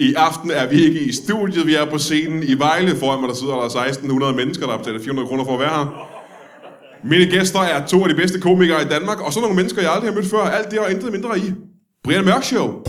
[0.00, 2.96] I aften er vi ikke i studiet, vi er på scenen i Vejle.
[2.96, 5.68] Foran mig der sidder der 1600 mennesker, der har betalt 400 kroner for at være
[5.68, 5.86] her.
[7.04, 9.92] Mine gæster er to af de bedste komikere i Danmark, og så nogle mennesker, jeg
[9.92, 10.38] aldrig har mødt før.
[10.38, 11.52] Alt det og intet mindre i.
[12.04, 12.82] Brian Mørk Show.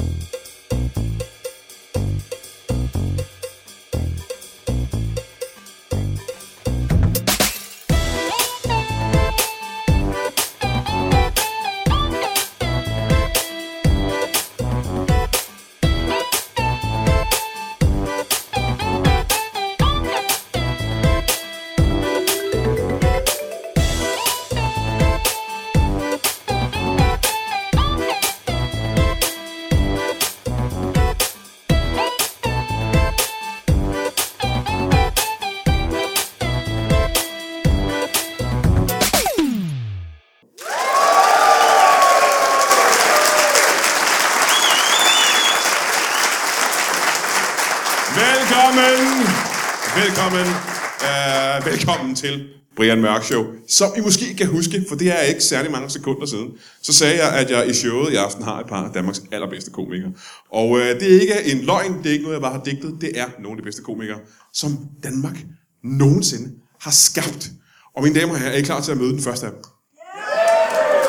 [52.25, 53.45] Til Brian Mørk Show.
[53.67, 56.49] Som I måske kan huske, for det er ikke særlig mange sekunder siden,
[56.81, 59.71] så sagde jeg, at jeg i showet i aften har et par af Danmarks allerbedste
[59.71, 60.11] komikere.
[60.51, 62.97] Og øh, det er ikke en løgn, det er ikke noget, jeg bare har digtet.
[63.01, 64.19] Det er nogle af de bedste komikere,
[64.53, 64.69] som
[65.03, 65.37] Danmark
[65.83, 66.51] nogensinde
[66.81, 67.51] har skabt.
[67.95, 69.61] Og mine damer og herrer, er I klar til at møde den første af dem?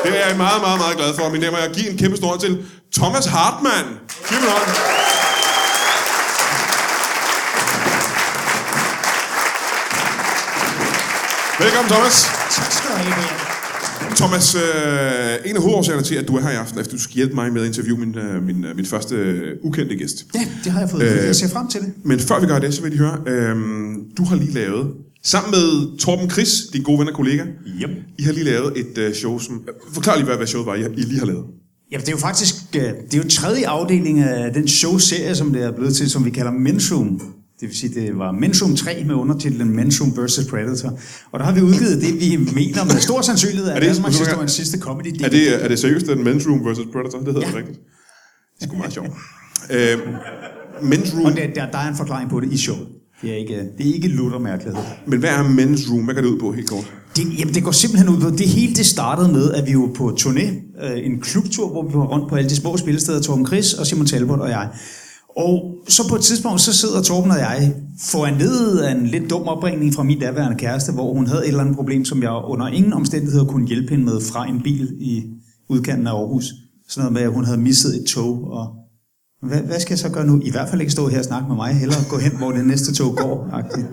[0.03, 1.29] Det er jeg meget, meget, meget glad for.
[1.29, 3.87] Mine damer og herrer, giv en kæmpe stor hånd til Thomas Hartmann.
[4.29, 4.96] Giv en hånd.
[11.59, 12.15] Velkommen, Thomas.
[12.55, 14.15] Tak skal du have.
[14.15, 17.15] Thomas, øh, en af hovedårsagerne til, at du er her i aften, efter du skal
[17.15, 20.25] hjælpe mig med at interviewe min, øh, min, øh, min første øh, ukendte gæst.
[20.35, 21.01] Ja, det har jeg fået.
[21.03, 21.93] Øh, jeg ser frem til det.
[22.03, 23.55] Men før vi gør det, så vil jeg høre, øh,
[24.17, 24.87] du har lige lavet,
[25.25, 27.43] sammen med Torben Chris, din gode ven og kollega,
[27.81, 27.89] Yep.
[28.19, 29.63] I har lige lavet et øh, show, som...
[29.93, 31.45] Forklar lige, hvad, hvad showet var, I, I lige har lavet.
[31.91, 35.53] Jamen, det er jo faktisk øh, det er jo tredje afdeling af den showserie, som
[35.53, 37.21] det er blevet til, som vi kalder Men's Room.
[37.59, 40.39] Det vil sige, det var Men's Room 3 med undertitlen Men's Room vs.
[40.49, 40.99] Predator.
[41.31, 44.17] Og der har vi udgivet det, vi mener med stor sandsynlighed er, Er det- Danmarks
[44.17, 47.17] du- historiens sidste comedy Er det, er det seriøst, den Men's Room versus Predator?
[47.19, 47.47] Det hedder Ja.
[47.47, 47.79] det rigtigt.
[48.59, 49.09] Det er sgu meget sjovt.
[49.71, 49.97] Øh,
[50.91, 52.87] Men's Room, Og der, der, der er en forklaring på det i showet.
[53.21, 54.83] Det er ikke, det er ikke luttermærkelighed.
[55.07, 56.03] men hvad er Men's Room?
[56.05, 56.93] Hvad går det ud på helt kort?
[57.15, 59.89] Det, jamen, det går simpelthen ud på, det hele det startede med, at vi var
[59.95, 60.45] på turné,
[60.85, 63.87] øh, en klubtur, hvor vi var rundt på alle de små spillesteder, Torben Chris og
[63.87, 64.69] Simon Talbot og jeg.
[65.37, 69.47] Og så på et tidspunkt, så sidder Torben og jeg foranledet af en lidt dum
[69.47, 72.67] opringning fra min daværende kæreste, hvor hun havde et eller andet problem, som jeg under
[72.67, 75.23] ingen omstændigheder kunne hjælpe hende med fra en bil i
[75.69, 76.45] udkanten af Aarhus.
[76.89, 78.67] Sådan noget med, at hun havde misset et tog, og
[79.41, 80.41] hvad, hvad skal jeg så gøre nu?
[80.43, 82.65] I hvert fald ikke stå her og snakke med mig, hellere gå hen, hvor det
[82.65, 83.49] næste tog går.
[83.51, 83.85] -agtigt.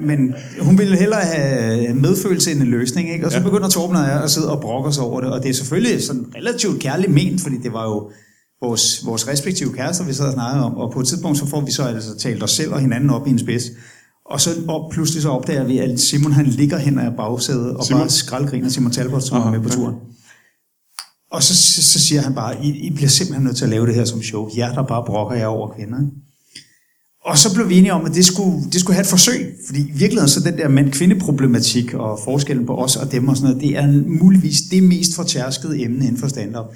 [0.00, 3.26] Men hun ville hellere have medfølelse end en løsning, ikke?
[3.26, 5.48] Og så begynder Torben og jeg at sidde og brokke os over det, og det
[5.48, 8.10] er selvfølgelig sådan relativt kærligt ment, fordi det var jo
[8.64, 11.60] vores, vores respektive kærester, vi sad og snakkede om, og på et tidspunkt så får
[11.60, 13.64] vi så altså talt os selv og hinanden op i en spids.
[14.30, 17.84] Og så op, pludselig så opdager vi, at Simon han ligger hen ad bagsædet og
[17.84, 18.00] Simon?
[18.00, 19.94] Bare skraldgriner Simon Talbot, som Aha, er med på turen.
[21.32, 23.86] Og så, så, så siger han bare, I, I bliver simpelthen nødt til at lave
[23.86, 24.50] det her som show.
[24.56, 26.00] Jer, der bare brokker jer over kvinder.
[26.00, 26.12] Ikke?
[27.24, 29.54] Og så blev vi enige om, at det skulle, det skulle have et forsøg.
[29.66, 33.50] Fordi i virkeligheden så den der mand-kvinde-problematik og forskellen på os og dem og sådan
[33.50, 36.66] noget, det er muligvis det mest fortærskede emne inden for stand-up.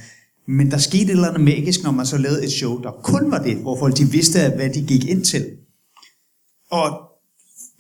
[0.49, 3.31] Men der skete et eller andet magisk, når man så lavede et show, der kun
[3.31, 5.47] var det, hvor folk de vidste, hvad de gik ind til.
[6.71, 7.01] Og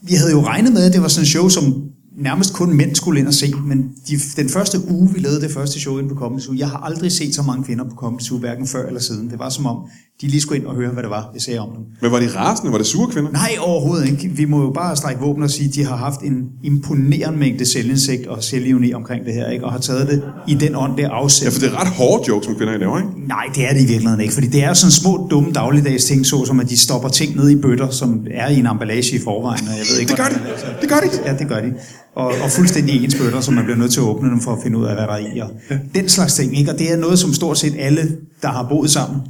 [0.02, 2.94] vi havde jo regnet med, at det var sådan et show, som nærmest kun mænd
[2.94, 6.08] skulle ind og se, men de, den første uge, vi lavede det første show ind
[6.08, 8.86] på Comedy Zoo, jeg har aldrig set så mange kvinder på Comedy Zoo, hverken før
[8.86, 9.30] eller siden.
[9.30, 9.88] Det var som om,
[10.20, 11.84] de lige skulle ind og høre, hvad det var, jeg sagde om dem.
[12.02, 12.72] Men var de rasende?
[12.72, 13.30] Var det sure kvinder?
[13.30, 14.28] Nej, overhovedet ikke.
[14.36, 17.66] Vi må jo bare strække våben og sige, at de har haft en imponerende mængde
[17.66, 19.64] selvindsigt og selvivni omkring det her, ikke?
[19.64, 21.44] og har taget det i den ånd, det afsæt.
[21.46, 23.10] Ja, for det er ret hårde jokes, som kvinder I laver, ikke?
[23.28, 26.26] Nej, det er det i virkeligheden ikke, fordi det er sådan små, dumme dagligdags ting,
[26.26, 29.68] såsom at de stopper ting ned i bøtter, som er i en emballage i forvejen,
[29.68, 30.34] og jeg ved ikke, Det gør de.
[30.80, 31.30] Det gør de.
[31.30, 31.72] Ja, det gør de.
[32.16, 34.58] Og, og fuldstændig ens bøtter, så man bliver nødt til at åbne dem for at
[34.62, 35.38] finde ud af, hvad der er i.
[35.38, 35.50] Og
[35.94, 36.72] den slags ting, ikke?
[36.72, 39.20] Og det er noget, som stort set alle, der har boet sammen,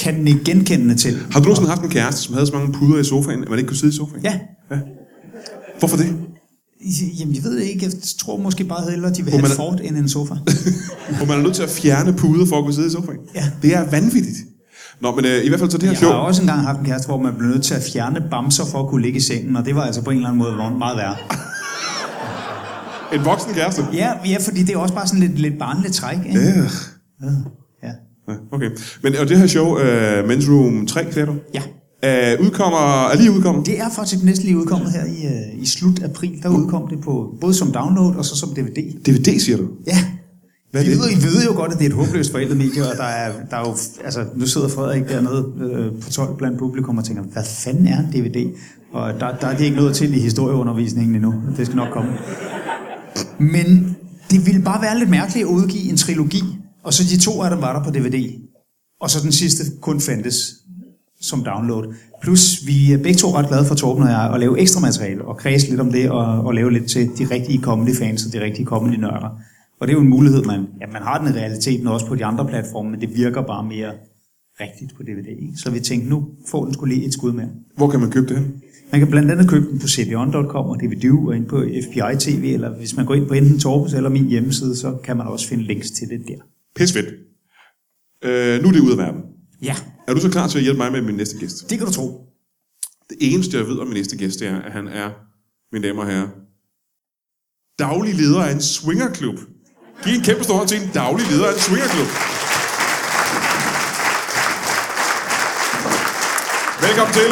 [0.00, 1.18] kan ikke genkende til.
[1.30, 3.58] Har du nogensinde haft en kæreste, som havde så mange puder i sofaen, at man
[3.58, 4.22] ikke kunne sidde i sofaen?
[4.24, 4.40] Ja.
[5.78, 6.06] Hvorfor det?
[7.20, 7.84] Jamen, jeg ved det ikke.
[7.84, 10.34] Jeg tror måske bare hellere, de vil have man et er- fort end en sofa.
[11.16, 13.18] Hvor man er nødt til at fjerne puder for at kunne sidde i sofaen?
[13.34, 13.50] Ja.
[13.62, 14.36] Det er vanvittigt.
[15.00, 16.10] Nå, men øh, i hvert fald så det her Jeg show...
[16.10, 18.82] har også engang haft en kæreste, hvor man blev nødt til at fjerne bamser for
[18.82, 20.96] at kunne ligge i sengen, og det var altså på en eller anden måde meget
[20.96, 21.16] værre.
[23.14, 23.82] En voksen kæreste?
[23.92, 26.18] Ja, ja fordi det er også bare sådan lidt, lidt barnligt træk.
[26.26, 26.40] Ikke?
[26.40, 26.62] Ja.
[27.22, 27.30] Ja.
[28.52, 28.70] Okay.
[29.02, 29.80] Men og det her show, uh,
[30.30, 31.34] Men's Room 3, sagde du?
[31.54, 31.62] ja.
[32.02, 33.66] Uh, udkommer, er lige udkommet?
[33.66, 36.30] Det er faktisk næsten lige udkommet her i, uh, i slut april.
[36.42, 38.78] Der udkom det på både som download og så som DVD.
[39.06, 39.68] DVD, siger du?
[39.86, 40.04] Ja,
[40.70, 40.98] Hvad er det?
[40.98, 43.32] ved, I ved jo godt, at det er et håbløst forældet medie, og der er,
[43.50, 47.22] der er jo, altså, nu sidder Frederik dernede øh, på 12 blandt publikum og tænker,
[47.22, 48.46] hvad fanden er en DVD?
[48.92, 51.34] Og der, der er det ikke noget til i historieundervisningen endnu.
[51.56, 52.10] Det skal nok komme.
[53.38, 53.96] Men
[54.30, 56.42] det ville bare være lidt mærkeligt at udgive en trilogi,
[56.82, 58.40] og så de to af dem var der på DVD,
[59.00, 60.54] og så den sidste kun fandtes
[61.20, 61.94] som download.
[62.22, 65.24] Plus, vi er begge to ret glade for Torben og jeg at lave ekstra materiale,
[65.24, 68.32] og kredse lidt om det, og, og lave lidt til de rigtige comedy fans og
[68.32, 69.38] de rigtige comedy nørder.
[69.80, 72.14] Og det er jo en mulighed, man, ja, man har den i realiteten også på
[72.14, 73.92] de andre platforme, men det virker bare mere
[74.60, 75.26] rigtigt på DVD.
[75.26, 75.52] Ikke?
[75.56, 77.48] Så vi tænkte, nu får den skulle lige et skud mere.
[77.76, 78.62] Hvor kan man købe det hen?
[78.92, 82.44] Man kan blandt andet købe den på cdon.com og DVD og ind på FBI TV,
[82.54, 85.48] eller hvis man går ind på enten Torbens eller min hjemmeside, så kan man også
[85.48, 86.42] finde links til det der.
[86.76, 87.06] Pis fedt.
[88.24, 89.20] Øh, nu er det ud af verden.
[89.62, 89.76] Ja,
[90.08, 91.70] Er du så klar til at hjælpe mig med min næste gæst?
[91.70, 92.26] det kan du tro.
[93.10, 95.10] Det eneste, jeg ved om min næste gæst, det er, at han er,
[95.72, 96.28] mine damer og herrer,
[97.78, 99.38] daglig leder af en swingerklub.
[100.04, 102.08] Giv en kæmpe stor hånd til en daglig leder af en swingerklub.
[106.86, 107.30] Velkommen til.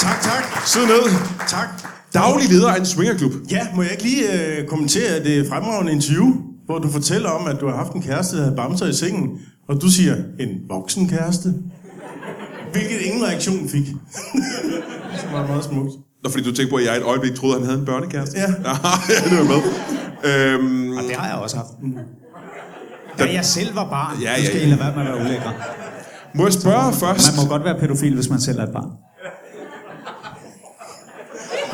[0.00, 0.44] Tak, tak.
[0.66, 1.04] Sid ned.
[1.48, 1.68] Tak.
[2.14, 3.32] Daglig leder af en swingerklub.
[3.50, 4.24] Ja, må jeg ikke lige
[4.58, 6.28] øh, kommentere det fremragende interview,
[6.66, 9.38] hvor du fortæller om, at du har haft en kæreste, der havde bamser i sengen,
[9.68, 11.54] og du siger, en voksen kæreste?
[12.72, 13.86] Hvilket ingen reaktion fik.
[15.22, 15.90] det var meget smukt.
[16.24, 18.38] Nå, fordi du tænkte på, at jeg et øjeblik troede, at han havde en børnekæreste.
[18.38, 18.46] Ja.
[19.12, 19.60] ja, det var med.
[20.30, 21.68] Øhm, Og det har jeg også haft.
[23.18, 24.62] Da jeg selv var barn, Ja, ja, ja, ja, skal.
[24.62, 25.52] I lade være med at være ulækre.
[26.34, 27.36] må jeg spørge først?
[27.36, 28.90] Man må godt være pædofil, hvis man selv er et barn.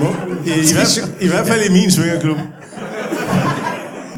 [0.00, 0.06] Må,
[0.46, 2.36] i, i, hvert, I hvert fald i min svingerklub.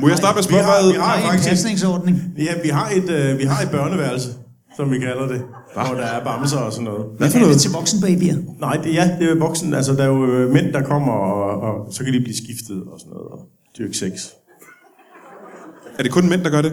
[0.03, 2.17] Må jeg starte med at Vi har, vi har Nej, en faktisk pasningsordning.
[2.39, 4.29] ja, vi har, et, øh, vi har et børneværelse,
[4.77, 5.41] som vi kalder det,
[5.75, 7.05] hvor der er bamser og sådan noget.
[7.19, 7.55] Hvad for Er noget?
[7.55, 8.37] det til voksenbabyer?
[8.61, 9.75] Nej, det, ja, det er voksen.
[9.75, 12.79] Altså, der er jo øh, mænd, der kommer, og, og så kan de blive skiftet
[12.93, 13.39] og sådan noget, og
[13.79, 14.13] dyrke sex.
[15.99, 16.73] Er det kun mænd, der gør det?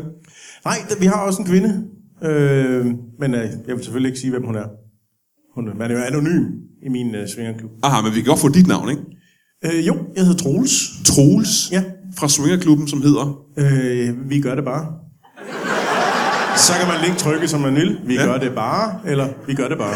[0.66, 1.84] Nej, vi har også en kvinde.
[2.24, 2.86] Øh,
[3.20, 4.68] men øh, jeg vil selvfølgelig ikke sige, hvem hun er.
[5.56, 6.44] Hun er, man er jo anonym
[6.86, 7.72] i min øh, svingerklub.
[7.84, 9.02] Aha, men vi kan godt få dit navn, ikke?
[9.66, 10.74] Øh, jo, jeg hedder Troels.
[11.06, 11.84] Troels Ja.
[12.20, 13.38] Fra swingerklubben, som hedder...
[13.58, 14.86] Øh, vi gør det bare.
[16.58, 18.00] Så kan man ikke trykke, som man vil.
[18.06, 18.26] Vi Ja.
[18.26, 19.96] gør det bare, eller vi gør det bare.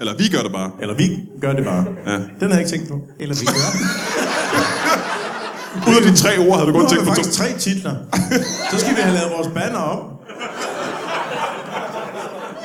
[0.00, 0.70] Eller vi gør det bare.
[0.80, 1.84] Eller vi gør det bare.
[2.06, 2.12] Ja.
[2.12, 3.00] Den har jeg ikke tænkt på.
[3.20, 3.80] Eller vi gør det.
[5.90, 7.22] Ud af de tre ord havde du kun tænkt på to.
[7.22, 7.94] tre titler.
[8.70, 10.00] Så skal vi have lavet vores banner om.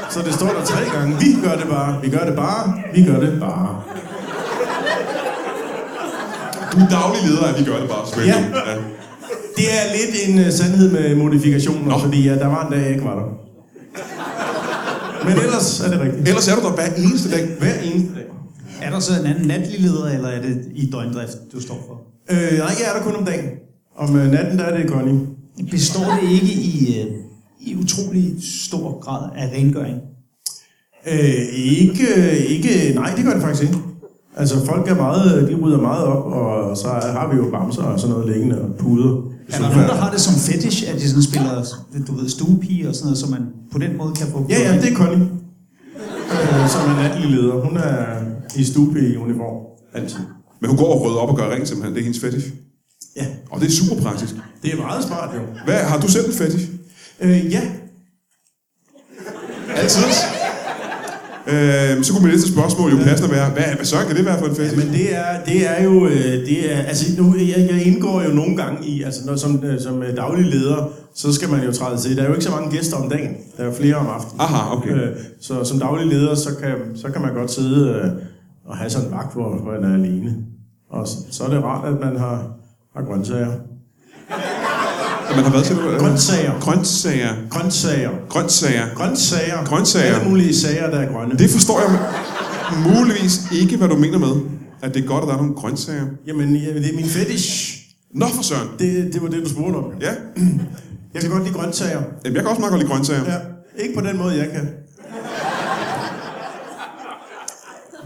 [0.10, 1.18] Så det står der tre gange.
[1.20, 2.02] Vi gør det bare.
[2.02, 2.74] Vi gør det bare.
[2.96, 3.82] Vi gør det bare.
[6.76, 8.08] Du er daglig leder af Vi gør det bare.
[8.08, 8.54] Swingerklubben.
[8.54, 8.72] Ja.
[8.72, 8.78] ja.
[9.58, 12.00] Det er lidt en uh, sandhed med modifikationer, Nå.
[12.00, 13.28] fordi ja, der var en dag, jeg ikke var der.
[15.28, 16.28] Men ellers er det rigtigt.
[16.28, 17.44] Ellers er du der hver eneste dag.
[17.60, 18.26] Hver eneste dag.
[18.82, 21.96] Er der så en anden natlig leder, eller er det i døgndrift, du står for?
[22.32, 23.50] Øh, nej, jeg er der kun om dagen.
[23.98, 25.20] Om øh, natten, der er det Connie.
[25.72, 27.08] Består det ikke i, øh,
[27.60, 28.36] i utrolig
[28.66, 29.98] stor grad af rengøring?
[31.08, 31.20] Øh,
[31.54, 32.08] ikke,
[32.48, 33.78] ikke, nej, det gør det faktisk ikke.
[34.38, 38.00] Altså, folk er meget, de rydder meget op, og så har vi jo bamser og
[38.00, 39.12] sådan noget liggende og puder.
[39.50, 41.66] Er der nogen, der har det som fetish, at de sådan spiller,
[42.08, 43.42] du ved, stuepige og sådan noget, så man
[43.72, 44.46] på den måde kan få...
[44.50, 45.28] Ja, ja, det er Connie.
[46.32, 47.54] Øh, som er natlig leder.
[47.54, 48.06] Hun er
[48.56, 49.58] i stube i uniform.
[49.94, 50.20] Altid.
[50.62, 51.94] Men hun går og rydder op og gør rent simpelthen.
[51.94, 52.48] Det er hendes fetish.
[53.16, 54.34] Ja, Og det er super praktisk.
[54.64, 55.42] det er meget smart jo.
[55.66, 56.66] Hvad, har du selv en fetish?
[57.22, 57.62] Øh, ja,
[59.76, 60.02] Altid.
[61.48, 64.40] Øh, så kunne mit næste spørgsmål jo passende være, hvad, hvad så kan det være
[64.40, 64.78] for en fetish?
[64.78, 68.30] men det er, det er jo, øh, det er, altså nu, jeg, jeg indgår jo
[68.30, 71.72] nogle gange i, altså når, som, øh, som øh, daglig leder, så skal man jo
[71.72, 72.18] træde til.
[72.18, 74.42] Der er jo ikke så mange gæster om dagen, der er flere om aftenen.
[74.42, 74.92] Aha, okay.
[74.92, 75.10] Øh,
[75.42, 78.12] så som daglig leder, så kan, så kan man godt sidde øh,
[78.66, 80.36] og have sådan en vagt, hvor man er alene.
[80.90, 82.48] Og så, så er det rart, at man har,
[82.96, 83.52] har grøntsager.
[85.36, 85.76] Man har været til?
[85.76, 86.60] Grøntsager.
[86.60, 87.34] Grøntsager.
[87.50, 88.12] Grøntsager.
[88.30, 88.86] Grøntsager.
[88.96, 89.66] Grøntsager.
[89.66, 90.16] Grøntsager.
[90.16, 91.38] Alle mulige sager, der er grønne.
[91.38, 91.90] Det forstår jeg
[92.96, 94.36] muligvis ikke, hvad du mener med,
[94.82, 96.06] at det er godt, at der er nogle grøntsager.
[96.28, 97.78] Jamen, ja, det er min fetish.
[98.14, 98.68] Nå for søren.
[98.80, 99.86] Det, det var det, du spurgte om.
[100.02, 100.12] Ja,
[101.14, 102.02] Jeg kan godt lide grøntsager.
[102.26, 103.24] Jamen, jeg kan også meget godt lide grøntsager.
[103.26, 103.38] Ja.
[103.84, 104.70] Ikke på den måde, jeg kan.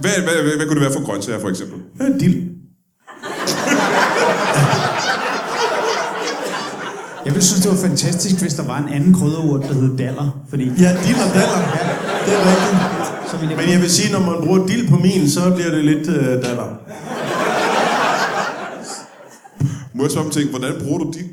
[0.01, 1.79] Hvad, hvad, hvad, hvad kunne det være for grøntsager, for eksempel?
[2.01, 2.58] Øh, dild.
[7.29, 10.43] Jeg ville synes, det var fantastisk, hvis der var en anden krydderurt, der hed daller.
[10.49, 11.59] Fordi Ja, dild og daller.
[12.25, 12.79] Det er rigtigt.
[13.29, 15.85] så jeg Men jeg vil sige, når man bruger dild på min, så bliver det
[15.85, 16.67] lidt øh, daller.
[19.93, 21.27] Må jeg om ting, hvordan bruger du din?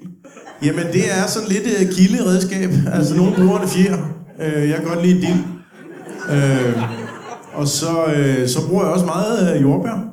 [0.63, 2.71] Jamen, det er sådan lidt øh, kilderedskab.
[2.93, 3.97] Altså, nogen bruger det fjer.
[4.43, 5.43] Øh, jeg kan godt lide dild.
[6.31, 6.83] Øh,
[7.55, 10.05] og så, øh, så bruger jeg også meget øh, jordbær.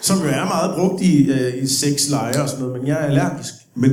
[0.00, 3.06] Som jo er meget brugt i, øh, i sexleje og sådan noget, men jeg er
[3.06, 3.52] allergisk.
[3.76, 3.90] Men,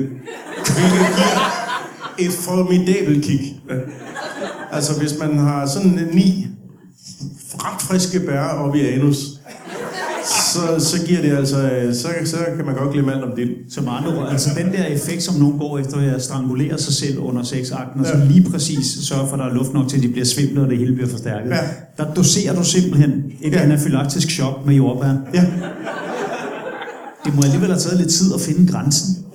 [0.73, 3.41] Hvilket giver, et formidabelt kick.
[4.71, 6.47] Altså, hvis man har sådan ni
[7.55, 9.17] ret friske bær op i anus,
[10.53, 13.49] så, så giver det altså, øh, så, så kan man godt glemme alt om det.
[13.69, 17.19] Som andre ord, altså den der effekt, som nogen går efter at strangulere sig selv
[17.19, 20.03] under sexakten, og så lige præcis sørge for, at der er luft nok til, at
[20.03, 21.49] de bliver svimlet, og det hele bliver forstærket.
[21.49, 21.57] Ja.
[21.97, 23.59] Der doserer du simpelthen et Ja.
[23.61, 25.13] anafylaktisk chok med jordbær.
[25.33, 25.45] Ja.
[27.25, 29.25] Det må alligevel have taget lidt tid at finde grænsen.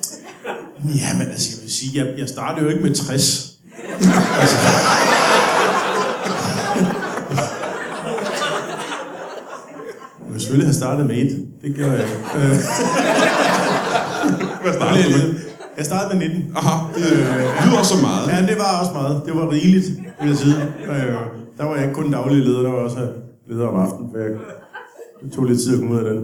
[0.85, 3.51] Ja, men altså, jeg vil sige, jeg, jeg startede jo ikke med 60.
[4.41, 4.57] altså.
[10.21, 11.47] Jeg ville selvfølgelig have startet med et.
[11.63, 12.09] Det gjorde jeg.
[12.37, 12.49] Øh,
[14.63, 15.35] Hvad starter du med?
[15.77, 16.53] jeg startede med 19.
[16.57, 17.19] Aha, det øh,
[17.67, 18.29] lyder også så meget.
[18.33, 19.23] Ja, det var også meget.
[19.27, 19.87] Det var rigeligt,
[20.21, 20.57] vil jeg sige.
[20.91, 21.15] Øh,
[21.59, 23.09] der var jeg ikke kun daglig leder, der var også
[23.51, 24.31] leder om aftenen, for jeg
[25.25, 26.21] det tog lidt tid at komme ud af den.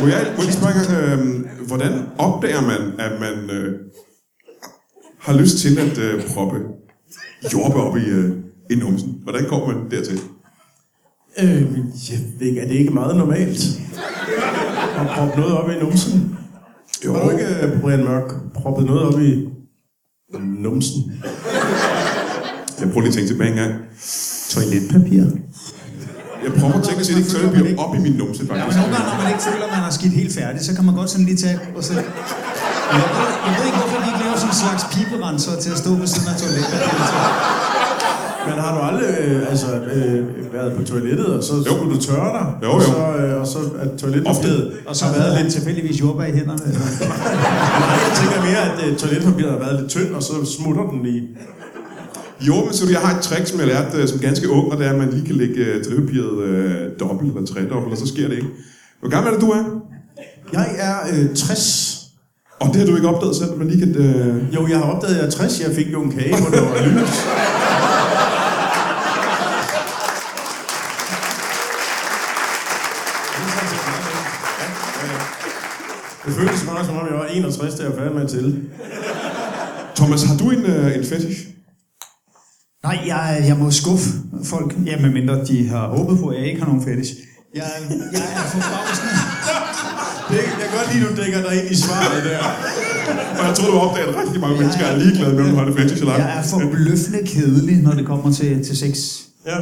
[0.00, 3.78] Må jeg, må jeg spørge øh, hvordan opdager man, at man øh,
[5.18, 6.58] har lyst til at øh, proppe
[7.52, 8.30] jordbær op i, øh,
[8.70, 9.20] i numsen?
[9.22, 10.20] Hvordan kommer man dertil?
[11.38, 11.62] Øh,
[12.10, 13.80] jeg ved ikke, er det ikke meget normalt?
[14.98, 16.38] At proppe noget op i numsen?
[17.04, 17.12] Jo.
[17.14, 19.48] Har du ikke, øh, Brian Mørk, proppet noget op i
[20.40, 21.12] numsen?
[22.80, 23.74] Jeg prøver lige at tænke tilbage en gang.
[24.48, 25.24] Toiletpapir.
[26.46, 28.78] Jeg prøver at tænke, at det ikke bliver op i min numse, Ja, men faktisk.
[28.80, 30.94] nogle gange, når man ikke føler, at man har skidt helt færdigt, så kan man
[31.00, 31.92] godt sådan lige tage og så...
[31.94, 32.02] Jeg
[33.18, 35.90] ved, jeg ved ikke, hvorfor de ikke laver sådan en slags piberenser til at stå
[36.02, 36.78] ved siden af toilettet.
[38.48, 40.20] Men har du aldrig øh, altså, øh,
[40.56, 41.64] været på toilettet, og så Jo.
[41.74, 42.46] skulle du tørre dig?
[42.64, 42.86] Jo, Og jo.
[42.92, 46.64] så, øh, og så at toiletpapiret Og så har været lidt tilfældigvis jordbær i hænderne.
[47.82, 50.98] Nej, jeg tænker mere, at øh, toiletpapiret har været lidt tynd, og så smutter den
[51.08, 51.22] lige.
[52.46, 54.78] Jo, men så jeg har et trick, som jeg lærte øh, som ganske ung, og
[54.78, 58.06] det er, at man lige kan lægge øh, toiletpapiret øh, dobbelt eller tredobbelt, og så
[58.06, 58.48] sker det ikke.
[59.00, 59.64] Hvor gammel er det, du er?
[60.52, 61.98] Jeg er øh, 60.
[62.60, 63.96] Og det har du ikke opdaget selv, at man lige kan...
[63.96, 64.54] Øh...
[64.54, 65.60] Jo, jeg har opdaget, at jeg er 60.
[65.60, 67.14] Jeg fik jo en kage, hvor det var lys.
[76.26, 78.56] Det føltes meget som om, jeg var 61, da jeg var færdig med at tælle.
[79.96, 81.51] Thomas, har du en, øh, en fetish?
[82.86, 84.10] Nej, jeg, jeg må skuffe
[84.44, 87.12] folk, ja, medmindre de har håbet på, at jeg ikke har nogen fetish.
[87.54, 87.62] Jeg,
[88.16, 89.14] jeg er forbavsende.
[90.28, 92.38] Det, jeg kan godt lide, at du dækker dig ind i svaret der.
[93.40, 95.56] Og jeg tror, du har opdaget, at rigtig mange mennesker er ligeglade med, om du
[95.56, 96.20] har en fetish eller ej.
[96.24, 98.94] Jeg er forbløffende kedelig, når det kommer til, til sex.
[99.46, 99.58] Ja.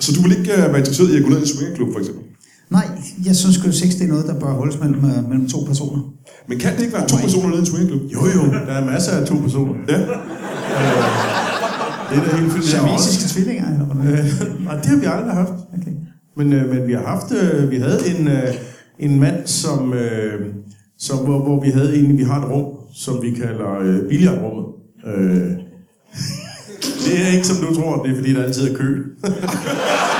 [0.00, 2.00] Så du vil ikke øh, være interesseret i at gå ned i en swingerklub, for
[2.00, 2.22] eksempel?
[2.70, 2.86] Nej,
[3.24, 6.02] jeg synes jo, sex det er noget, der bør holdes mellem, øh, mellem to personer.
[6.48, 8.02] Men kan det ikke være to personer nede i en swingerklub?
[8.14, 8.42] Jo, jo.
[8.68, 9.74] Der er masser af to personer.
[9.88, 9.98] Ja.
[12.10, 13.66] Det er da helt også- Siamesiske tvillinger?
[13.66, 15.52] Øh, Nej, det har vi aldrig haft.
[15.78, 15.92] Okay.
[16.36, 18.54] Men, øh, men vi har haft, øh, vi havde en, øh,
[18.98, 20.46] en mand, som, øh,
[20.98, 24.64] som hvor, hvor vi havde en, vi har et rum, som vi kalder øh, billiardrummet.
[25.06, 25.50] Øh,
[27.06, 29.04] det er ikke som du tror, det er fordi, der altid er kø.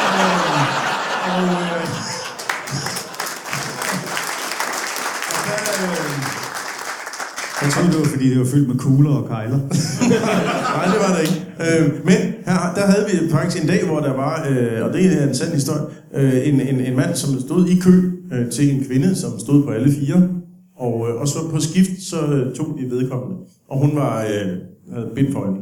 [7.67, 9.59] Jeg troede, det var, fordi det var fyldt med kugler og kejler.
[10.77, 11.39] Nej, det var der ikke.
[11.65, 12.17] Øh, men
[12.49, 15.35] her, der havde vi faktisk en dag, hvor der var, øh, og det er en
[15.35, 15.83] sand historie,
[16.15, 19.65] øh, en, en, en mand, som stod i kø øh, til en kvinde, som stod
[19.65, 20.29] på alle fire.
[20.77, 23.37] Og, øh, og så på skift, så øh, tog de vedkommende.
[23.69, 24.53] Og hun var øh,
[24.95, 25.61] havde bind for øjnene.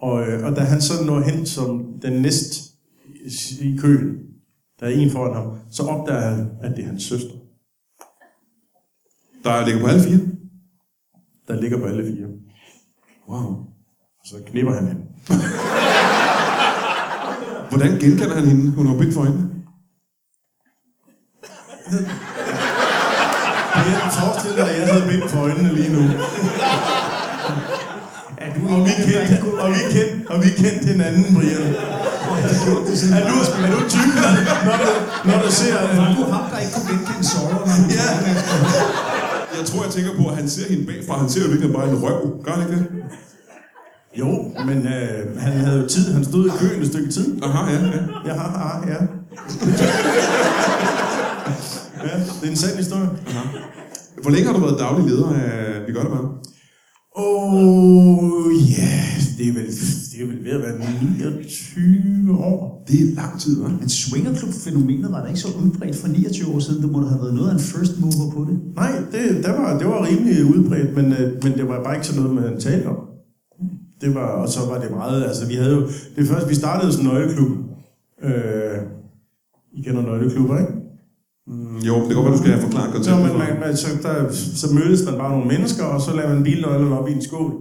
[0.00, 2.54] Og, øh, og da han så når hen som den næst
[3.26, 4.08] i- i køen,
[4.80, 7.34] der er en foran ham, så opdager han, at det er hans søster,
[9.44, 10.18] Der ligger på alle fire.
[11.48, 12.26] Der ligger på alle fire.
[13.28, 13.46] Wow.
[14.20, 15.02] Og så knipper han hende.
[17.70, 18.70] Hvordan genkender han hende?
[18.76, 19.50] Hun har bind for øjnene.
[23.76, 26.02] Jeg forestiller dig, at jeg havde bind for øjnene lige nu.
[28.38, 31.74] Er du Og vi kendte, og vi kendte, og vi kendte hinanden, Brian.
[32.36, 32.72] Er du,
[33.64, 34.22] er du typen,
[34.66, 34.88] når du,
[35.28, 35.74] når du ser...
[36.16, 39.15] Du ham, der ikke kunne genkende sorger, når du Ja.
[39.58, 41.18] Jeg tror, jeg tænker på, at han ser hende bagfra.
[41.18, 42.42] Han ser jo virkelig bare en røv.
[42.44, 42.86] Gør han ikke det?
[44.18, 46.12] Jo, men øh, han havde jo tid.
[46.12, 47.42] Han stod i køen et stykke tid.
[47.42, 48.02] Aha, ja, ja.
[48.26, 49.00] Ja, ja, ja.
[52.04, 53.08] Ja, det er en sand historie.
[54.22, 56.28] Hvor længe har du været daglig leder af Vi Gør Det Bare?
[57.18, 58.98] Åh, oh, ja,
[59.38, 59.66] det er vel,
[60.12, 61.95] det er vel ved at være 29 år.
[62.88, 63.80] Det er lang tid, hva'?
[63.80, 66.82] Men swingerklub-fænomenet var da ikke så udbredt for 29 år siden.
[66.82, 68.58] Det må da have været noget af en first mover på det.
[68.76, 72.06] Nej, det, der var, det var rimelig udbredt, men, øh, men det var bare ikke
[72.06, 72.96] sådan noget, man talte om.
[74.00, 75.82] Det var, og så var det meget, altså vi havde jo,
[76.16, 77.50] det første, vi startede som nøgleklub.
[78.24, 78.76] Øh,
[79.76, 80.72] I kender nøgleklubber, ikke?
[81.46, 83.22] Mm, Jo, det kan godt være, du skal have forklaret konceptet.
[83.22, 86.34] man, for- man, man, så, der, så mødes man bare nogle mennesker, og så lader
[86.34, 87.52] man bilnøglerne op i en skål,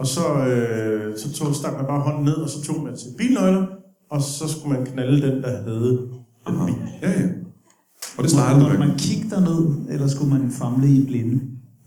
[0.00, 3.08] Og så, øh, så tog, stak man bare hånden ned, og så tog man til
[3.18, 3.66] bilnøgler,
[4.14, 5.90] og så skulle man knalde den, der havde
[6.48, 6.74] en bil.
[7.02, 7.26] Ja, ja.
[8.16, 8.78] Og det startede med.
[8.78, 11.40] man kigge derned, eller skulle man famle i blinde?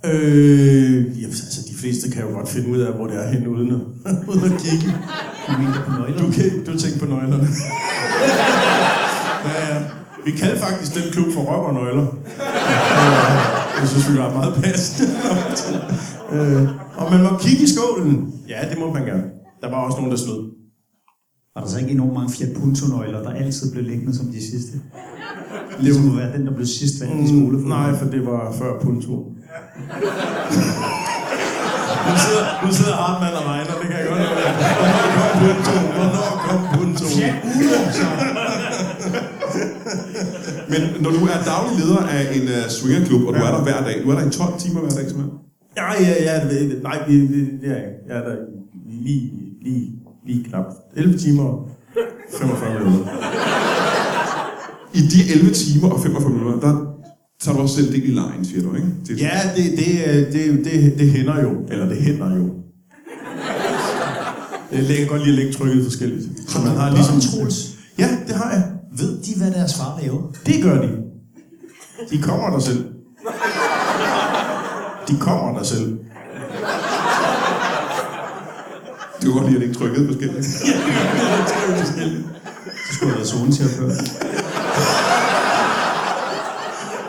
[0.06, 3.50] Øh, jamen, altså, de fleste kan jo godt finde ud af, hvor det er henne,
[3.50, 3.82] uden at,
[4.30, 4.88] uden at kigge.
[5.48, 6.18] Du mener på nøgler?
[6.26, 7.48] Du, kan, du tænker på nøglerne.
[9.48, 9.82] ja, ja.
[10.26, 12.08] Vi kalder faktisk den klub for røvernøgler.
[13.82, 15.12] Det synes vi var meget passende.
[16.34, 16.68] øh,
[16.98, 18.34] og man må kigge i skålen.
[18.50, 19.24] Ja, det må man gerne.
[19.62, 20.58] Der var også nogen, der snød.
[21.58, 24.74] Var der så ikke enormt mange Fiat Punto-nøgler, der altid blev liggende som de sidste?
[25.80, 27.58] Ligesom at være den, der blev sidst valgt i skole.
[27.58, 29.16] Mm, nej, for det var før punto.
[32.08, 34.38] nu sidder, nu sidder Hartmann og regner, det kan jeg godt lide.
[34.78, 35.72] Hvornår kom punto?
[35.98, 37.06] Hvornår kom punto?
[40.72, 43.80] Men når du er daglig leder af en uh, swingerklub, og du er der hver
[43.88, 45.34] dag, du er der i 12 timer hver dag, simpelthen.
[45.78, 48.00] Ja, ja, ja, det, nej, vi, vi, det er jeg ikke.
[48.08, 48.36] Jeg er der
[49.06, 49.97] lige, lige,
[50.28, 50.66] lige knap
[50.96, 51.70] 11 timer og
[52.40, 53.08] 45 minutter.
[54.94, 56.74] I de 11 timer og 45 minutter, der
[57.42, 58.88] tager du også selv del i lejen, siger du, ikke?
[59.08, 61.52] Det, Ja, det, det, øh, det, det, det hænder jo.
[61.72, 62.50] Eller det hænder jo.
[64.72, 66.24] Jeg kan godt lide at lægge trykket forskelligt.
[66.48, 67.20] Så man har ligesom...
[67.22, 67.78] Troels?
[68.00, 68.64] Ja, det har jeg.
[68.98, 70.32] Ved de, hvad deres far laver?
[70.46, 70.90] Det gør de.
[72.12, 72.86] De kommer der selv.
[75.08, 75.97] De kommer der selv.
[79.28, 80.48] Kan godt lide at lægge trykket forskelligt.
[82.88, 83.94] Du skulle have været zoneterapeut.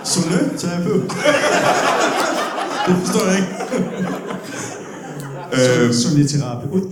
[0.05, 1.03] Sonne, terapeut.
[2.87, 3.53] Det forstår jeg ikke.
[5.53, 6.83] Øh, Zoneterapeut.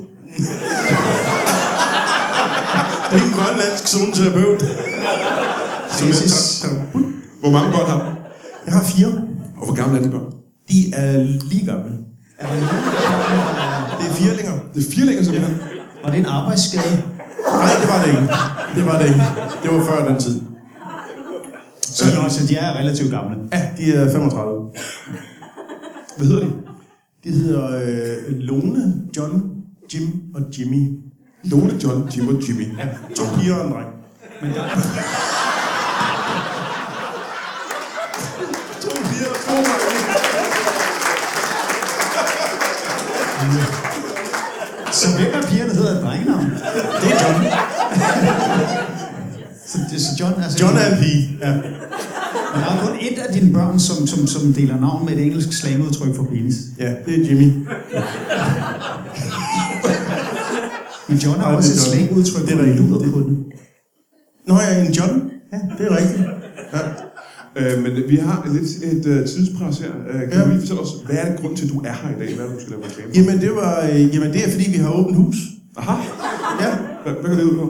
[3.11, 4.63] Det er en grønlandsk zoneterapeut.
[6.01, 6.67] Basis.
[7.41, 8.05] hvor mange børn har du?
[8.67, 9.07] Jeg har fire.
[9.57, 10.33] Og hvor gamle er de børn?
[10.69, 11.93] De er lige gamle.
[12.39, 12.47] Er
[14.01, 14.53] Det er firlinger.
[14.75, 15.59] Det er fire længere simpelthen.
[16.05, 17.03] Var det en arbejdsskade?
[17.63, 18.29] Nej, det var det ikke.
[18.77, 19.23] Det var det ikke.
[19.63, 20.41] Det var før den tid.
[21.83, 23.37] Så, øh, så de er relativt gamle.
[23.53, 24.71] Ja, de er 35.
[26.17, 26.53] Hvad hedder de?
[27.25, 29.43] De hedder øh, Lone, John,
[29.95, 30.99] Jim og Jimmy.
[31.45, 32.79] Lone, John, Jim og Jimmy.
[32.79, 33.89] Ja, to piger og en dreng.
[34.43, 34.63] Men der,
[38.83, 40.07] To piger og to drenge.
[44.93, 46.51] så hvem af pigerne hedder et drengenavn?
[47.01, 47.45] Det er John.
[49.67, 51.23] Så, det, så John, altså, John er en pige.
[51.45, 51.53] Ja.
[51.53, 55.23] Men der er kun et af dine børn, som, som, som deler navn med et
[55.27, 56.55] engelsk slangudtryk for penis.
[56.79, 57.49] ja, det er Jimmy.
[61.09, 62.89] Men John har Nej, også et er slangudtryk Det er for rigtigt.
[62.91, 63.37] luder på den.
[64.49, 65.31] Nå, jeg er en John.
[65.53, 66.25] Ja, det er rigtigt.
[66.75, 66.81] Ja.
[67.59, 69.91] Øh, men vi har lidt et uh, tidspres her.
[70.15, 70.45] Uh, kan Ja.
[70.45, 72.35] du lige fortælle os, hvad er det grund til, at du er her i dag?
[72.37, 73.09] Hvad er det, du skal lave reklame?
[73.15, 73.21] for?
[73.21, 75.37] Jamen, det var, øh, jamen, det er fordi, vi har åbent hus.
[75.77, 75.97] Aha.
[76.65, 76.71] Ja.
[77.05, 77.67] Hvad, hvad kan det ud på?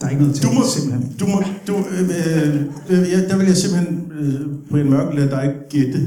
[0.00, 1.02] Der er ikke noget til Du må, simpelthen.
[1.20, 2.54] du må, du, øh,
[2.90, 6.00] øh, ja, der vil jeg simpelthen, øh, Brian Mørk, lade dig gætte.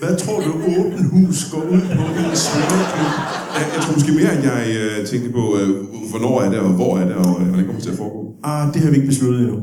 [0.00, 3.12] Hvad tror du, åben hus går ud på i en svømmeklub?
[3.56, 5.70] Jeg, jeg tror måske mere, at jeg uh, tænkte på, uh,
[6.10, 8.20] hvornår er det, og hvor er det, og uh, hvordan kommer det til at foregå?
[8.44, 9.56] Ah, det har vi ikke besluttet endnu.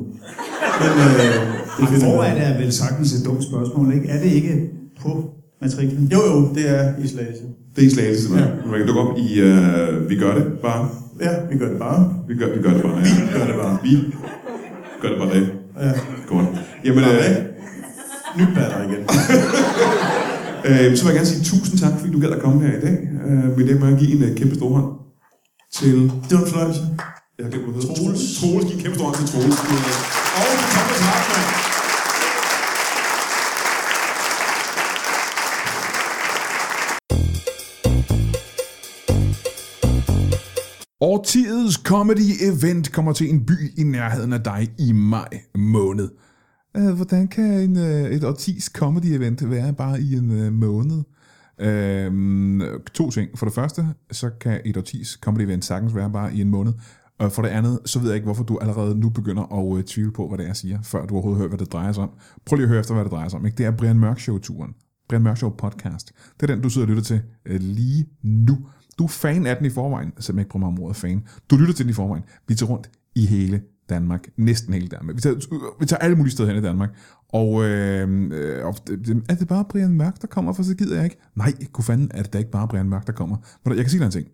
[0.82, 1.34] Men øh,
[1.80, 2.28] det finder Hvor vi.
[2.30, 4.08] er det er vel sagtens et dumt spørgsmål, ikke?
[4.10, 4.54] Er det ikke
[5.02, 5.10] på
[5.62, 6.10] matriklen?
[6.13, 7.43] Jo, jo, det er i Slagelse.
[7.76, 8.52] Det er i slagelse, simpelthen.
[8.65, 8.69] Ja.
[8.71, 10.89] Man kan dukke op i, uh, vi gør det bare.
[11.21, 12.13] Ja, vi gør det bare.
[12.27, 13.25] Vi gør, vi gør det bare, ja.
[13.25, 13.80] Vi gør det bare.
[13.84, 13.89] Vi
[15.01, 15.53] gør det bare det.
[15.80, 15.91] Ja.
[16.27, 16.47] Godt.
[16.86, 17.47] Jamen, øh.
[18.38, 19.01] Nyt batter igen.
[20.67, 22.82] øh, så vil jeg gerne sige tusind tak, fordi du gad at komme her i
[22.82, 22.97] dag.
[23.27, 24.93] Øh, vil det med at give en uh, kæmpe stor hånd
[25.73, 26.12] til...
[26.30, 26.82] Det var en fornøjelse.
[27.38, 27.95] Jeg har glemt, hvad hedder.
[27.95, 28.39] Troels.
[28.39, 29.60] Troels, giv en kæmpe stor hånd til Troels.
[30.39, 31.66] Og til Thomas Hartmann.
[41.02, 46.10] Årtidets comedy-event kommer til en by i nærheden af dig i maj måned.
[46.78, 51.04] Øh, hvordan kan en, øh, et årtis comedy-event være bare i en øh, måned?
[51.60, 52.62] Øhm,
[52.94, 53.30] to ting.
[53.38, 56.74] For det første, så kan et årtis comedy-event sagtens være bare i en måned.
[57.20, 60.12] Og for det andet, så ved jeg ikke, hvorfor du allerede nu begynder at tvivle
[60.12, 62.10] på, hvad det er, jeg siger, før du overhovedet hører, hvad det drejer sig om.
[62.46, 63.46] Prøv lige at høre efter, hvad det drejer sig om.
[63.46, 63.58] Ikke?
[63.58, 64.74] Det er Brian Mørk Show-turen.
[65.10, 66.12] Brian Mørk Show podcast.
[66.40, 67.22] Det er den, du sidder og lytter til
[67.62, 68.58] lige nu.
[68.98, 71.24] Du er fan af den i forvejen, selvom jeg ikke bruger mig om ordet fan.
[71.50, 72.24] Du lytter til den i forvejen.
[72.48, 74.28] Vi tager rundt i hele Danmark.
[74.38, 75.16] Næsten hele Danmark.
[75.16, 75.36] Vi tager,
[75.80, 76.90] vi tager alle mulige steder hen i Danmark.
[77.30, 78.76] Og, øh, øh, og
[79.30, 81.18] er det bare Brian Mørk, der kommer, for så gider jeg ikke.
[81.36, 83.38] Nej, kunne fanden er det da ikke bare Brian Mørk, der kommer.
[83.66, 84.28] Jeg kan sige dig en ting.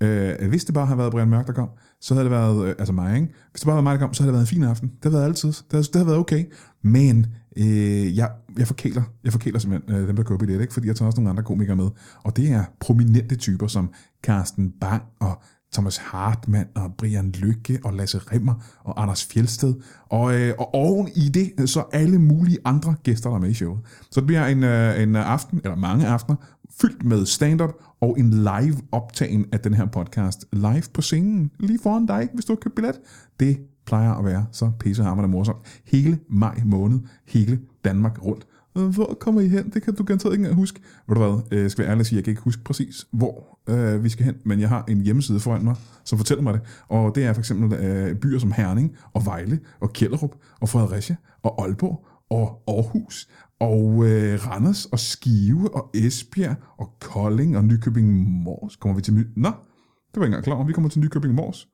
[0.00, 1.68] Øh, hvis det bare havde været Brian Mørk, der kom,
[2.00, 3.28] så havde det været, øh, altså mig, ikke?
[3.50, 4.88] Hvis det bare havde været mig, der kom, så havde det været en fin aften.
[4.88, 5.48] Det havde været altid.
[5.48, 6.44] Det havde, det havde været okay.
[6.82, 10.72] Men Øh, jeg, jeg, forkæler, jeg forkæler simpelthen øh, dem, der køber billet, ikke?
[10.72, 11.88] fordi jeg tager også nogle andre komikere med.
[12.24, 13.92] Og det er prominente typer som
[14.22, 15.42] Carsten Bang og
[15.72, 19.74] Thomas Hartmann og Brian Lykke og Lasse Rimmer og Anders Fjelsted.
[20.08, 23.50] Og, øh, og oven i det, øh, så alle mulige andre gæster, der er med
[23.50, 23.80] i showet.
[24.10, 26.36] Så det bliver en, øh, en aften, eller mange aftener,
[26.80, 30.46] fyldt med stand-up og en live optagen af den her podcast.
[30.52, 33.00] Live på scenen, lige foran dig, hvis du har købt billet.
[33.40, 35.58] Det plejer at være så pissehammerende morsomt.
[35.84, 38.46] Hele maj måned, hele Danmark rundt.
[38.78, 39.70] Øh, hvor kommer I hen?
[39.70, 40.80] Det kan du garanteret ikke engang huske.
[41.08, 43.06] Ved du hvad, øh, jeg skal være ærlig og sige, jeg kan ikke huske præcis,
[43.12, 46.54] hvor øh, vi skal hen, men jeg har en hjemmeside foran mig, som fortæller mig
[46.54, 46.62] det.
[46.88, 51.16] Og det er for eksempel øh, byer som Herning, og Vejle, og Kjellerup, og Fredericia,
[51.42, 53.28] og Aalborg, og Aarhus,
[53.60, 58.08] og øh, Randers, og Skive, og Esbjerg, og Kolding, og Nykøbing
[58.42, 58.76] Mors.
[58.76, 59.26] Kommer vi til ny...
[59.36, 60.66] Nå, det var jeg ikke engang klar over.
[60.66, 61.68] Vi kommer til Nykøbing Mors.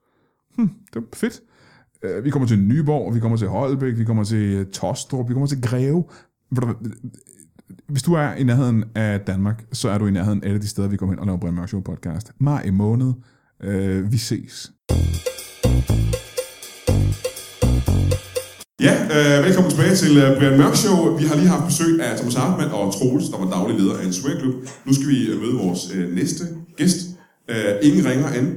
[0.55, 1.41] Hm, det var fedt.
[2.03, 5.33] Øh, vi kommer til Nyborg, vi kommer til Holbæk, vi kommer til øh, Tostrup, vi
[5.33, 6.03] kommer til Greve.
[7.87, 10.67] Hvis du er i nærheden af Danmark, så er du i nærheden af alle de
[10.67, 12.31] steder, vi kommer hen og laver Brian Mørk Show podcast.
[12.39, 13.13] Maj måned.
[13.63, 14.71] Øh, vi ses.
[18.81, 21.17] Ja, øh, velkommen tilbage til øh, Brian Mørk Show.
[21.17, 24.05] Vi har lige haft besøg af Thomas Hartmann og Troels, der var daglig leder af
[24.05, 24.55] en swingklub.
[24.85, 26.43] Nu skal vi øh, møde vores øh, næste
[26.77, 26.97] gæst.
[27.49, 28.47] Øh, ingen ringer end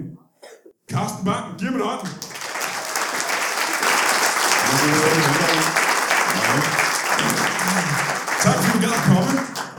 [0.92, 1.44] Carsten Bang.
[1.58, 2.35] Giv mig en hånd.
[8.44, 9.30] Tak fordi du gad at komme.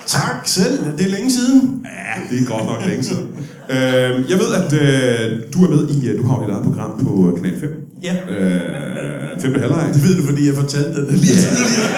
[0.08, 0.78] Tak selv.
[0.98, 1.86] Det er længe siden.
[1.86, 3.28] Ja, det er godt nok længe siden.
[3.70, 6.64] Øh, jeg ved, at øh, du er med i, øh, du har jo dit eget
[6.70, 7.70] program på Kanal 5.
[8.08, 8.14] Ja.
[8.34, 9.90] Øh, femte halvleg.
[9.94, 11.90] Det ved du, fordi jeg fortalte det lige tidligere.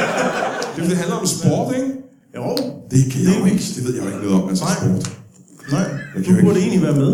[0.76, 1.90] Det, det handler om sport, ikke?
[2.38, 2.46] Jo.
[2.92, 3.64] Det kan jeg Det jo er ikke.
[3.76, 4.76] Det ved jeg jo ikke noget om, altså Nej.
[4.80, 5.04] sport.
[5.76, 7.12] Nej, Jeg kan du jo ikke- burde egentlig være med.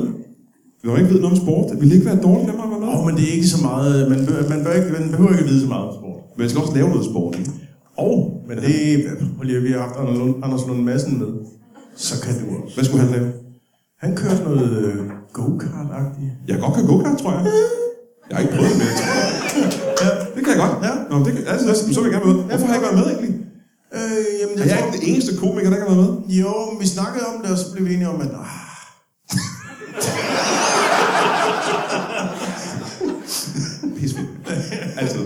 [0.84, 2.65] Når jeg ikke ved noget om sport, det ikke være dårligt af mig?
[2.90, 4.10] Åh, men det er ikke så meget.
[4.12, 6.20] Man, bør- man, bør ikke, man behøver ikke at vide så meget om sport.
[6.36, 7.52] Men jeg skal også lave noget sport, ikke?
[7.98, 8.66] Og, men det
[9.44, 9.96] lige, vi har haft
[10.46, 11.28] Anders Lund, Madsen med.
[12.08, 12.76] Så kan du også.
[12.76, 13.28] Hvad skulle han lave?
[14.04, 14.98] Han kørte noget øh,
[15.34, 16.32] go-kart-agtigt.
[16.48, 17.44] Jeg kan godt køre go-kart, tror jeg.
[18.30, 19.14] Jeg har ikke prøvet det, men jeg tror,
[20.04, 20.10] Ja.
[20.36, 20.76] det kan jeg godt.
[20.88, 20.94] Ja.
[21.10, 22.44] Nå, det kan, altså, så vil jeg gerne med.
[22.50, 23.34] Hvorfor har jeg ikke været med egentlig?
[23.98, 26.14] Øh, jamen, Er jeg jeg tror, ikke den eneste komiker, der ikke har været med?
[26.44, 28.66] Jo, vi snakkede om det, og så blev vi enige om, at ah,
[33.96, 34.28] Pisfedt.
[35.00, 35.20] Altid.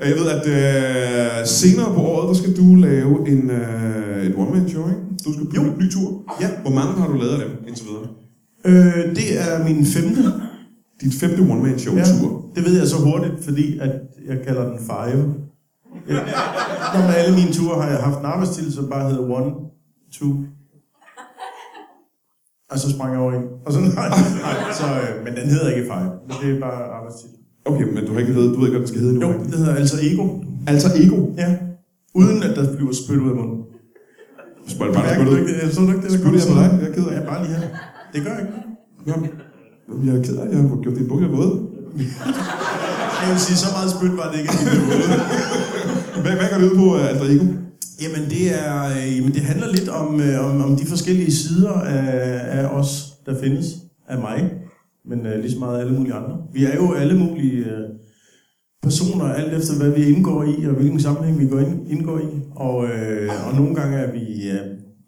[0.00, 4.88] Jeg ved, at øh, senere på året, der skal du lave en, øh, et one-man-show,
[4.88, 5.00] ikke?
[5.24, 5.62] Du skal på Jo.
[5.62, 6.22] en ny tur.
[6.40, 6.48] Ja.
[6.62, 8.08] Hvor mange har du lavet af dem indtil videre?
[8.64, 10.22] øh, det er min femte.
[11.00, 12.50] Dit femte one-man-show-tur.
[12.56, 13.90] Ja, det ved jeg så hurtigt, fordi at
[14.28, 15.34] jeg kalder den five.
[16.08, 16.20] Ja.
[16.94, 19.52] Når med alle mine ture har jeg haft en arbejdstitel, som bare hedder one,
[20.12, 20.32] two.
[22.70, 23.36] Og så sprang jeg over i.
[23.66, 24.08] Og så nej,
[24.46, 26.10] nej så, øh, men den hedder ikke five.
[26.28, 27.36] Men det er bare arbejdstitel.
[27.64, 29.26] Okay, men du har ikke ved, du ved ikke, hvad den skal hedde nu?
[29.26, 30.28] Jo, det hedder altså ego.
[30.66, 31.18] Altså ego.
[31.38, 31.56] Ja.
[32.14, 33.58] Uden at der bliver spyt ud af munden.
[34.68, 35.62] Spørg bare, ikke det?
[35.62, 36.68] Jeg så ikke det, der Spyt jeg på dig?
[36.80, 37.20] Jeg er ked af.
[37.20, 37.62] Ja, bare lige her.
[38.12, 38.52] Det gør jeg ikke.
[39.06, 39.28] Jamen,
[40.06, 41.54] jeg er ked af, at jeg har gjort din bukser våde.
[43.22, 44.50] Jeg vil sige, så meget spyt var det ikke.
[44.52, 45.08] at blev våde.
[46.22, 47.46] Hvad, hvad går det ud på, uh, alter ego?
[48.02, 51.72] Jamen det, er, øh, jamen det handler lidt om, øh, om, om de forskellige sider
[51.72, 52.90] af, af os,
[53.26, 53.66] der findes.
[54.08, 54.50] Af mig,
[55.08, 56.36] men øh, lige så meget alle mulige andre.
[56.52, 57.88] Vi er jo alle mulige øh,
[58.82, 62.28] personer, alt efter hvad vi indgår i, og hvilken sammenhæng vi går ind, indgår i.
[62.56, 64.60] Og, øh, og nogle gange er vi øh,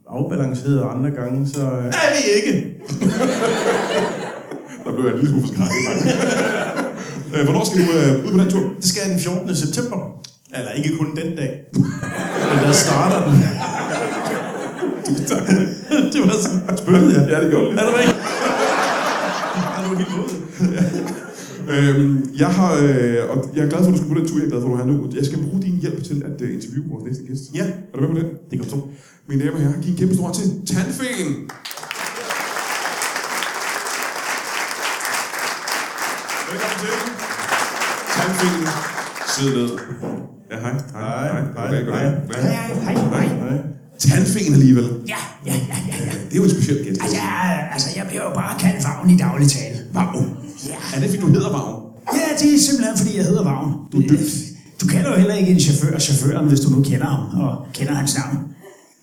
[0.09, 2.77] afbalanceret, og andre gange så øh, er vi ikke.
[4.85, 5.77] Der blev jeg en lille smule forskrækket.
[7.35, 8.75] Øh, Hvornår skal du uh, ud på den tur?
[8.81, 9.57] Det skal jeg den 14.
[9.57, 9.99] september.
[10.55, 11.65] Eller ikke kun den dag.
[11.75, 13.35] Men der starter den.
[16.13, 17.21] det var sådan spyttet, ja.
[17.33, 17.79] Ja, det gjorde det.
[17.81, 18.16] Er det rigtigt?
[19.97, 20.31] Er helt våd?
[21.69, 24.39] Øhm, jeg, har, øh, og jeg er glad for, at du skal på den tur,
[24.39, 25.11] jeg er glad for, at du er her nu.
[25.17, 27.43] Jeg skal bruge din hjælp til at uh, interviewe vores næste gæst.
[27.55, 27.67] Ja.
[27.95, 28.51] Er du med på det?
[28.51, 28.83] Det kan du
[29.29, 31.29] Mine damer og herrer, giv en kæmpe stor hånd til Tandfen.
[36.51, 36.95] Velkommen til.
[38.17, 38.55] Tandfen.
[39.33, 39.71] Sid ned.
[40.51, 40.75] Ja, hej.
[40.93, 42.05] Hej, hej, hej.
[42.85, 43.27] Hej, hej.
[43.41, 43.59] Nej.
[43.99, 44.89] Tandfen alligevel.
[45.09, 46.13] Ja, ja, ja, ja, ja.
[46.29, 47.01] Det er jo en speciel gæst.
[47.03, 49.77] Altså, jeg, altså, jeg bliver jo bare kaldt Vagn i daglig tale.
[50.01, 50.37] Vagn.
[50.71, 50.77] Ja.
[50.95, 51.75] Er det, fordi du hedder Vagn?
[52.21, 53.69] ja, det er simpelthen, fordi jeg hedder Vagn.
[53.93, 54.31] Du er dybt.
[54.81, 57.95] Du kender jo heller ikke en chauffør, chaufføren, hvis du nu kender ham og kender
[57.95, 58.39] hans navn.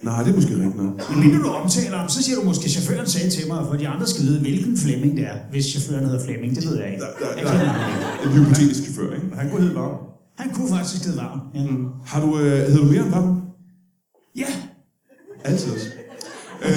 [0.08, 1.16] Nej, det er måske rigtigt nok.
[1.16, 3.88] Men du omtaler ham, så siger du måske, at chaufføren sagde til mig, for de
[3.88, 5.36] andre skal vide, hvilken Flemming det er.
[5.52, 7.02] Hvis chaufføren hedder Flemming, det ved jeg ikke.
[7.04, 8.38] Der, der, Jeg der er ikke.
[8.40, 9.28] en hypotetisk chauffør, ikke?
[9.40, 9.96] Han kunne hedde Vagn.
[10.38, 11.40] Han kunne faktisk hedde Vagn.
[11.56, 11.62] Ja.
[12.06, 13.42] Har du, øh, hedder du mere end Vagn?
[14.38, 14.46] ja.
[15.46, 15.86] Altid også.
[16.62, 16.70] Øh,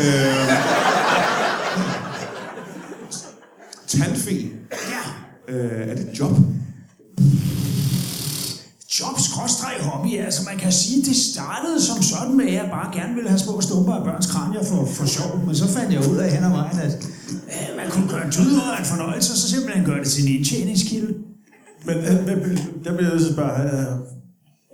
[3.88, 4.52] tandfen.
[4.92, 5.02] Ja.
[5.48, 6.30] Øh, er det et job?
[9.00, 9.16] job
[9.80, 10.12] hobby.
[10.18, 13.38] Altså man kan sige, det startede som sådan med, at jeg bare gerne ville have
[13.38, 15.46] små stumper af børns kranier for, for sjov.
[15.46, 16.94] Men så fandt jeg ud af hen ad vejen, at
[17.54, 20.08] øh, man kunne gøre en dyd ud af en fornøjelse, og så simpelthen gøre det
[20.08, 21.14] til en indtjeningskilde.
[21.86, 23.92] Men øh, der bliver jeg at spørge, øh,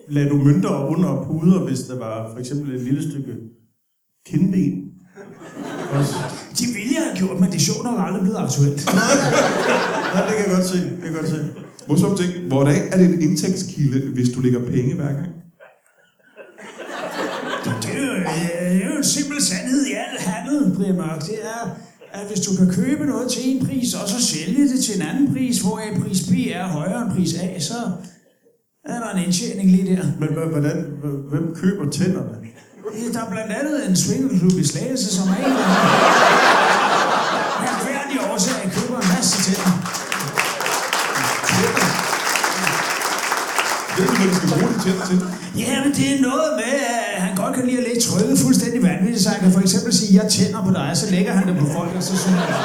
[0.09, 3.35] lad du mønter under puder, hvis der var for eksempel et lille stykke
[4.27, 4.92] kindben?
[6.59, 8.81] De ville jeg have gjort, men det er sjovt nok aldrig blevet aktuelt.
[10.15, 10.77] Nej, det kan jeg godt se.
[10.77, 11.39] Det kan jeg godt se.
[11.97, 15.29] Så tænke, hvordan er det en indtægtskilde, hvis du lægger penge hver gang?
[17.83, 18.15] Det er, jo,
[18.71, 21.21] det er jo en simpel sandhed i al handel, Brian Mørk.
[21.21, 21.77] Det er,
[22.13, 25.03] at hvis du kan købe noget til en pris, og så sælge det til en
[25.03, 27.75] anden pris, hvor pris B er højere end pris A, så
[28.85, 30.05] er der en indtjening lige der.
[30.21, 30.87] Men hvordan,
[31.31, 32.52] hvem køber tænderne?
[32.83, 35.53] Der er blandt andet en swingerklub i Slagelse, som er en af
[37.65, 39.73] mærkværdige årsager køber en masse til dem.
[43.97, 45.19] Ved du, hvad du skal bruge de tænder til?
[45.59, 46.77] Ja, men det er noget med,
[47.15, 49.93] at han godt kan lide at lægge trykket fuldstændig vanvittigt, så han kan for eksempel
[49.99, 52.57] sige, jeg tænder på dig, så lægger han det på folk, og så synes jeg...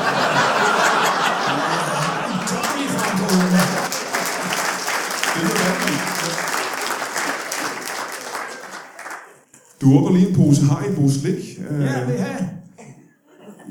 [9.81, 11.59] Du åbner lige en pose Haribo slik.
[11.69, 12.49] Øh, Ja, vil have.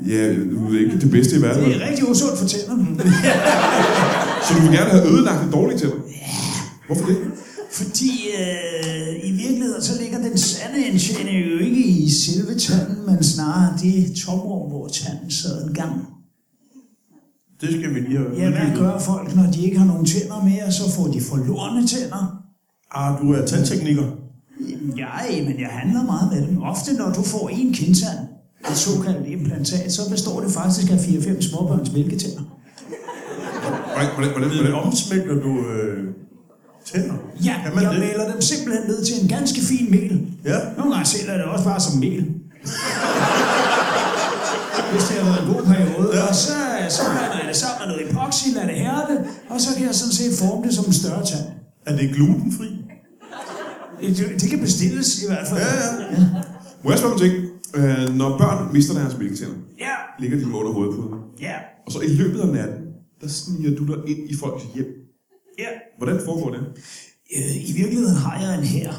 [0.07, 1.63] ja, du ved ikke det bedste i verden.
[1.65, 2.85] Det er rigtig usundt for tænderne.
[4.47, 5.95] Så du vil gerne have ødelagt de dårlige tænder?
[6.87, 7.17] Hvorfor det?
[7.71, 13.23] Fordi øh, i virkeligheden, så ligger den sande indtjening jo ikke i selve tanden, men
[13.23, 15.93] snarere det tomrum, hvor tanden sad en gang.
[17.61, 20.43] Det skal vi lige have Ja, hvad gør folk, når de ikke har nogen tænder
[20.43, 20.71] mere?
[20.71, 22.43] Så får de forlorene tænder.
[22.91, 24.03] Ah, du er tandtekniker.
[24.95, 26.61] Nej, men jeg handler meget med dem.
[26.61, 28.19] Ofte når du får en kindtand,
[28.71, 32.41] et såkaldt implantat, så består det faktisk af 4-5 småbørns mælketænder.
[33.93, 34.73] Hvordan, hvordan, hvordan, Hvordan hvordan?
[34.87, 36.13] omsmelter du øh,
[36.85, 37.13] tænder?
[37.43, 37.99] Ja, kan man jeg det?
[37.99, 40.27] maler dem simpelthen ned til en ganske fin mel.
[40.45, 40.57] Ja.
[40.77, 42.21] Nogle gange sælger jeg det også bare som mel.
[44.91, 46.09] Hvis det har været en god periode.
[46.17, 46.27] Ja.
[46.27, 46.57] Og så,
[46.89, 49.13] så blander jeg det sammen med noget epoxy, lader det hærde,
[49.49, 51.45] og så kan jeg sådan set forme det som en større tand.
[51.85, 52.69] Er det glutenfri?
[54.01, 55.59] Det, kan bestilles i hvert fald.
[55.59, 55.75] Ja,
[56.11, 56.27] ja.
[56.83, 57.45] Må jeg spørge om en ting?
[57.75, 61.19] Øh, når børn mister deres mælketænder, Ja, ligger de dem under hovedpuden.
[61.41, 61.53] ja,
[61.85, 62.83] Og så i løbet af natten,
[63.21, 64.85] der sniger du dig ind i folks hjem.
[65.59, 65.65] ja.
[65.97, 66.59] Hvordan foregår det?
[67.37, 68.93] Øh, I virkeligheden har jeg en her.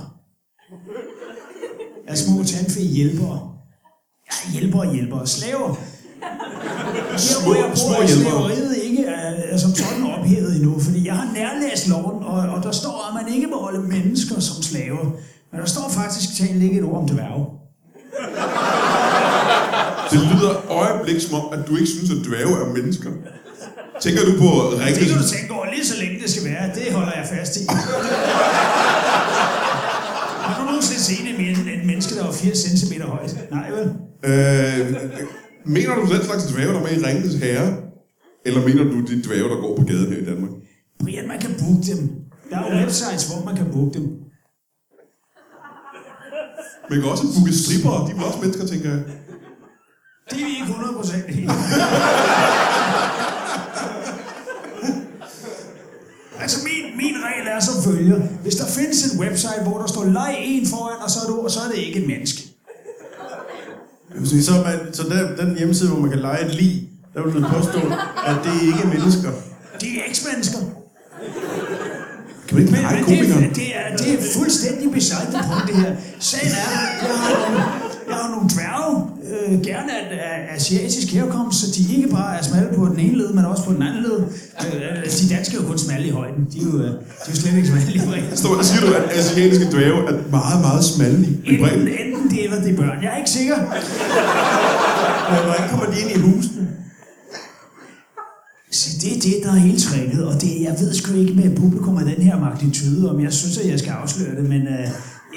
[2.08, 3.52] Af små tandfæ hjælpere.
[4.28, 5.26] Ja, hjælpere og hjælpere.
[5.26, 5.74] Slaver.
[7.24, 8.30] Her, hvor jeg små bor, er hjælpere.
[8.32, 10.37] slaveriet ikke er, er som sådan ophævet endnu,
[11.88, 15.04] loven, og, og der står, at man ikke må holde mennesker som slaver.
[15.50, 17.44] Men der står faktisk talt ikke et ord om dværge.
[20.12, 23.10] Det lyder øjeblik som om, at du ikke synes, at dvæve er mennesker.
[24.00, 25.00] Tænker du på Det Rikke?
[25.00, 26.64] kan du tænke over lige så længe det skal være.
[26.74, 27.60] Det holder jeg fast i.
[30.46, 33.36] Har du nogensinde set et, et menneske, der var 80 cm højt?
[33.50, 33.84] Nej, vel?
[34.30, 34.96] Øh,
[35.66, 37.76] mener du den slags dvæve, der er med i Ringens Herre?
[38.46, 40.50] Eller mener du de dvæve, der går på gaden her i Danmark?
[40.98, 42.10] Brian, man kan booke dem.
[42.50, 44.06] Der er jo websites, hvor man kan booke dem.
[46.90, 49.02] Man kan også booke strippere, de er også mennesker, tænker jeg.
[50.30, 51.48] Det er vi ikke 100% i.
[56.40, 58.18] Altså min, min regel er som følger.
[58.42, 61.46] Hvis der findes en website, hvor der står leg en foran, og så er, du,
[61.48, 62.42] så er det ikke et menneske.
[64.24, 67.48] Så, man, så der, den hjemmeside, hvor man kan lege et lig, der vil du
[67.48, 67.80] påstå,
[68.26, 69.30] at det ikke er mennesker.
[69.80, 70.58] De er eks-mennesker.
[70.58, 70.77] Kan
[72.70, 75.92] man ikke Men, men det, det, er, det er fuldstændig besejt på det her.
[76.18, 76.70] Sagen er,
[77.08, 77.64] jeg har nogle,
[78.08, 78.94] jeg har nogle dværge,
[79.30, 83.18] øh, gerne af, af asiatisk herkomst, så de ikke bare er smalle på den ene
[83.18, 84.18] led, men også på den anden led.
[84.20, 86.42] Øh, de danske er jo kun smalle i højden.
[86.52, 88.36] De er jo, øh, de er jo slet ikke smalle i bredden.
[88.42, 91.88] Står siger du, at asiatiske dvæve er meget, meget smalle i, i bredden?
[91.88, 92.98] Enten, enten det eller det er børn.
[93.02, 93.56] Jeg er ikke sikker.
[95.32, 96.68] Men hvordan kommer de ind i husene?
[98.88, 101.56] Så det er det, der er hele tricket, og det, jeg ved sgu ikke med
[101.56, 104.88] publikum af den her magnitude, om jeg synes, at jeg skal afsløre det, men øh,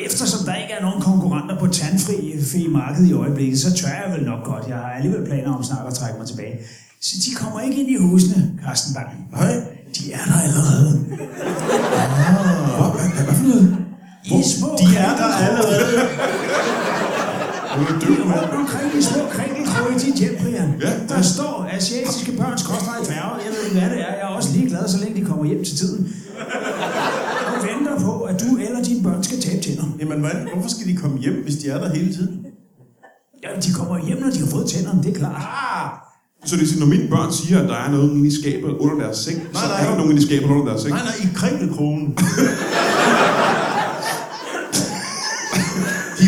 [0.06, 2.16] eftersom der ikke er nogen konkurrenter på tandfri
[2.52, 4.64] fri marked i øjeblikket, så tør jeg vel nok godt.
[4.68, 6.56] Jeg har alligevel planer om snart at trække mig tilbage.
[7.02, 9.10] Så de kommer ikke ind i husene, Carsten Bang.
[9.32, 9.54] Nej.
[9.98, 10.92] De er der allerede.
[12.96, 13.78] Hvad, hvad for noget?
[14.26, 16.00] I små De er der allerede.
[17.78, 18.42] Du er.
[18.42, 20.70] Rundt omkring i små krinkeltråd i dit hjem, Brian.
[20.82, 20.92] Ja.
[21.16, 23.36] Der står asiatiske børns kostrej dværge.
[23.46, 24.12] Jeg ved ikke, hvad det er.
[24.14, 26.16] Jeg er også ligeglad, så længe de kommer hjem til tiden.
[27.48, 29.84] Og venter på, at du eller dine børn skal tabe tænder.
[30.00, 32.46] Jamen, hvordan, hvorfor skal de komme hjem, hvis de er der hele tiden?
[33.44, 35.42] Ja, de kommer hjem, når de har fået tænderne, det er klart.
[36.46, 38.70] Så det vil sige, når mine børn siger, at der er noget inde i skabet
[38.70, 39.86] under deres seng, så nej.
[39.86, 40.94] er der nogen inde i skabet under deres seng.
[40.94, 42.18] Nej, nej, i krinkelkrogen.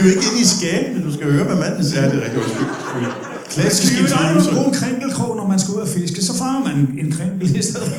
[0.03, 2.01] jo ikke inde i skabene, du skal høre, hvad manden siger.
[2.09, 2.67] Det er rigtig undskyld.
[3.49, 4.49] Klassisk Det er jo aldrig interview.
[4.49, 6.19] at bruge en krænkelkrog, når man skal ud og fiske.
[6.29, 7.91] Så farer man en krænkel i stedet.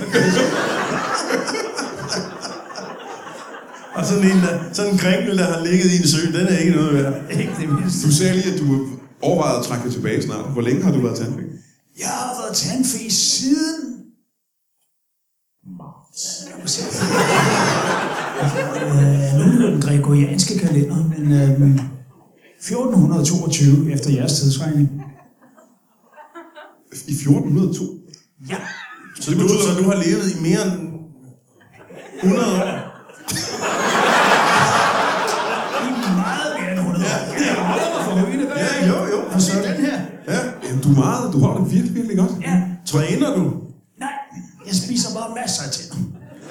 [3.94, 6.58] Og sådan en, der, sådan en krinkel, der har ligget i en sø, den er
[6.58, 7.14] ikke noget værd.
[7.30, 8.06] Ikke det mindste.
[8.06, 8.86] Du sagde lige, at du
[9.22, 10.44] overvejede at trække dig tilbage snart.
[10.52, 11.48] Hvor længe har du været tandfæng?
[11.98, 13.80] Jeg har været tandfæ siden...
[18.84, 21.80] Øh, nu er det den gregorianske kalender, men øh,
[22.64, 24.90] 1422 efter jeres tidsregning.
[27.08, 27.84] I 1402?
[28.48, 28.56] Ja.
[29.20, 30.90] Så du, så du har levet i mere end
[32.22, 32.94] 100 år?
[35.86, 37.08] I meget mere end 100 år.
[37.08, 38.12] Ja, jeg holder mig for.
[38.14, 38.88] Hvad Ja, er det?
[38.88, 39.18] jo, jo.
[39.34, 40.00] Og så den her.
[40.28, 40.38] Ja.
[40.68, 42.32] Jamen, du er meget, du holder det virkelig, virkelig godt.
[42.42, 42.62] Ja.
[42.86, 43.42] Træner du?
[44.00, 44.12] Nej,
[44.66, 45.96] jeg spiser bare masser af tænder.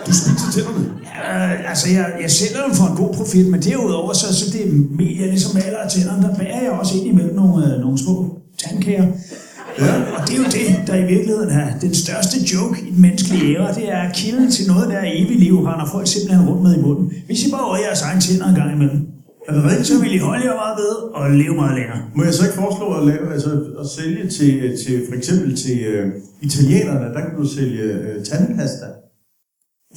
[0.06, 0.99] Du spiser tænderne.
[1.17, 4.62] Ja, altså, jeg, jeg sælger dem for en god profit, men derudover, så, så det
[4.99, 7.97] mel, jeg ligesom maler af tænderne, der bærer jeg også ind imellem nogle, øh, nogle
[7.97, 8.15] små
[8.63, 9.08] tandkager.
[9.80, 9.93] Ja.
[10.15, 13.58] Og det er jo det, der i virkeligheden er den største joke i den menneskelige
[13.58, 13.73] æra.
[13.73, 16.82] Det er kilden til noget, der er evigt liv, render folk simpelthen rundt med i
[16.82, 17.12] munden.
[17.26, 19.08] Hvis I bare over jeres egen tænder en gang imellem,
[19.49, 21.99] Er så vil I holde jer meget ved og leve meget længere.
[22.15, 23.49] Må jeg så ikke foreslå at, lave, altså,
[23.82, 24.52] at sælge til,
[24.86, 26.06] til for eksempel til øh,
[26.41, 28.86] italienerne, der kan du sælge øh, tandpasta.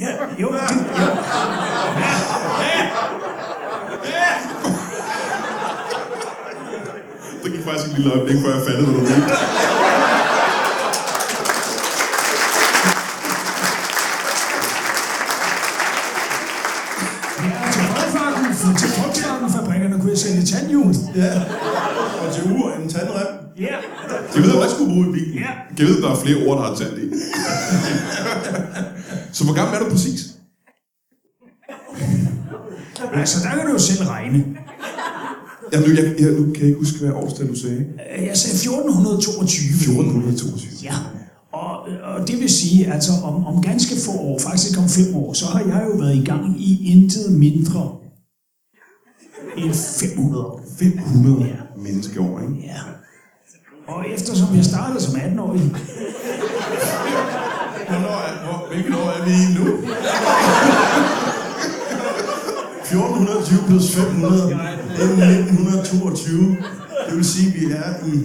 [0.01, 0.61] Ja, jo, det,
[1.01, 1.07] jo.
[7.45, 9.33] Det gik faktisk et lille øjeblik, før jeg fattede, hvad du mente.
[20.17, 20.95] Jeg sælge tandhjul.
[21.17, 21.41] Ja.
[22.27, 23.27] Og til ur en tandrem.
[23.61, 23.75] Ja,
[24.35, 25.35] Det ved du også skulle bruge i bilen.
[25.35, 25.51] ja.
[25.79, 27.07] Jeg ved, der er flere ord, der har tand i.
[29.37, 30.21] Så hvor gammel er du præcis?
[33.15, 34.45] Altså, der kan du jo selv regne.
[35.73, 37.87] Jamen, nu, jeg, jeg, nu kan jeg ikke huske, hvad årstal du sagde.
[38.31, 39.93] Jeg sagde 1422.
[39.93, 40.71] 1422.
[40.83, 40.95] Ja,
[41.53, 41.81] og,
[42.13, 45.47] og det vil sige, altså om, om ganske få år, faktisk om fem år, så
[45.47, 47.83] har jeg jo været i gang i intet mindre
[49.57, 50.63] end 500 år.
[50.79, 51.83] 500 Ja.
[51.83, 52.55] menneskeår, ikke?
[52.67, 52.81] Ja.
[53.89, 55.61] Og eftersom jeg startede som 18-årig,
[57.89, 59.65] Hvornår er, hvor, hvilket år er vi i nu?
[62.87, 66.57] 1420 plus 500, det er 1922.
[67.09, 68.17] Det vil sige, at vi er i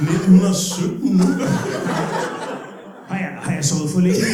[0.00, 1.24] 1917 nu.
[3.08, 4.16] har jeg, har jeg sovet for længe.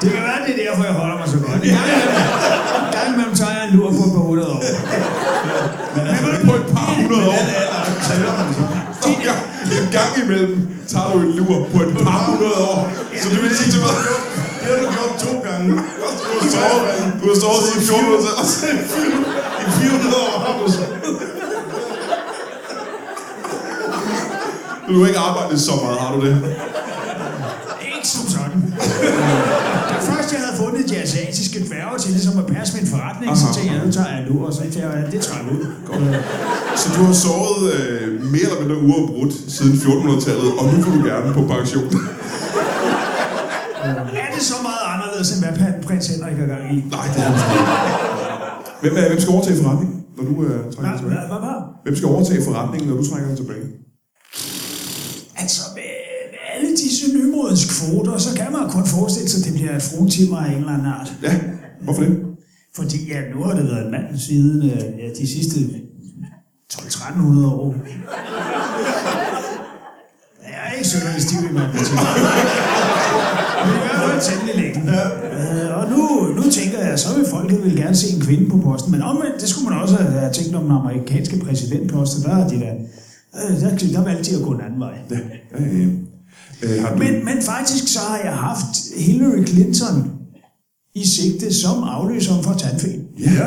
[0.00, 1.54] Det kan være, det er derfor, jeg holder mig så godt.
[1.54, 4.62] En gang imellem- en gang imellem tager jeg en lur på et par hundrede år.
[5.94, 6.04] Men
[6.48, 7.42] på et par hundrede år.
[9.00, 9.34] Stop, ja.
[9.78, 12.92] En gang imellem tager du en lur på et par hundrede år.
[13.22, 13.94] Så det vil sige til mig,
[14.60, 15.68] Det har du gjort to gange.
[15.70, 15.76] du
[16.40, 18.66] har sovet, du har sovet 1400 og så
[19.66, 20.64] I 400 år har du.
[24.88, 26.36] Du har ikke arbejdet så meget, har du det?
[27.96, 28.74] Ikke som sådan.
[29.90, 33.44] Da først jeg havde fundet de asiatiske dværge til ligesom at passe min forretning, så
[33.44, 33.54] Aha.
[33.56, 35.62] tænkte jeg, nu tager jeg lur, og så tænkte jeg, det trækker ud.
[36.82, 41.02] Så du har sovet øh, mere eller mindre uafbrudt siden 1400-tallet, og nu vil du
[41.10, 41.88] gerne på pension.
[44.24, 45.52] Er det så meget anderledes, end hvad
[45.86, 46.76] prins Henrik har gang i?
[46.96, 48.10] Nej, det er det ikke.
[48.82, 51.20] Hvem, er, hvem skal overtage forretningen, når du øh, trækker Hvad, den tilbage?
[51.20, 51.58] hvad, hvad, hvad?
[51.84, 53.64] Hvem skal overtage forretningen, når du trækker den tilbage?
[55.42, 55.90] Altså, med,
[56.32, 56.68] med alle
[57.50, 60.56] nymodens kvoter, så kan man kun forestille sig, at det bliver et fruentimer af en
[60.56, 61.12] eller anden art.
[61.22, 61.34] Ja,
[61.80, 62.18] hvorfor det?
[62.76, 65.60] Fordi ja, nu har det været en mand siden øh, ja, de sidste
[66.72, 67.74] 12-1300 år.
[70.42, 71.98] Jeg er ikke synderligt stiv i matematik.
[73.66, 74.80] Men i hvert fald temmelig længe.
[75.38, 76.00] Øh, og nu,
[76.36, 78.92] nu tænker jeg, så vil folket vil gerne se en kvinde på posten.
[78.92, 82.24] Men omvendt, det skulle man også have tænkt om den amerikanske præsidentpost.
[82.24, 82.74] Der er de der,
[83.34, 84.94] øh, der, der valgte de at gå en anden vej.
[85.10, 85.16] Ja,
[85.60, 85.86] ja, ja.
[86.62, 86.96] Øh, du...
[86.98, 90.12] Men, men faktisk så har jeg haft Hillary Clinton
[90.94, 93.02] i sigte som afløser for tandfæn.
[93.18, 93.46] Ja,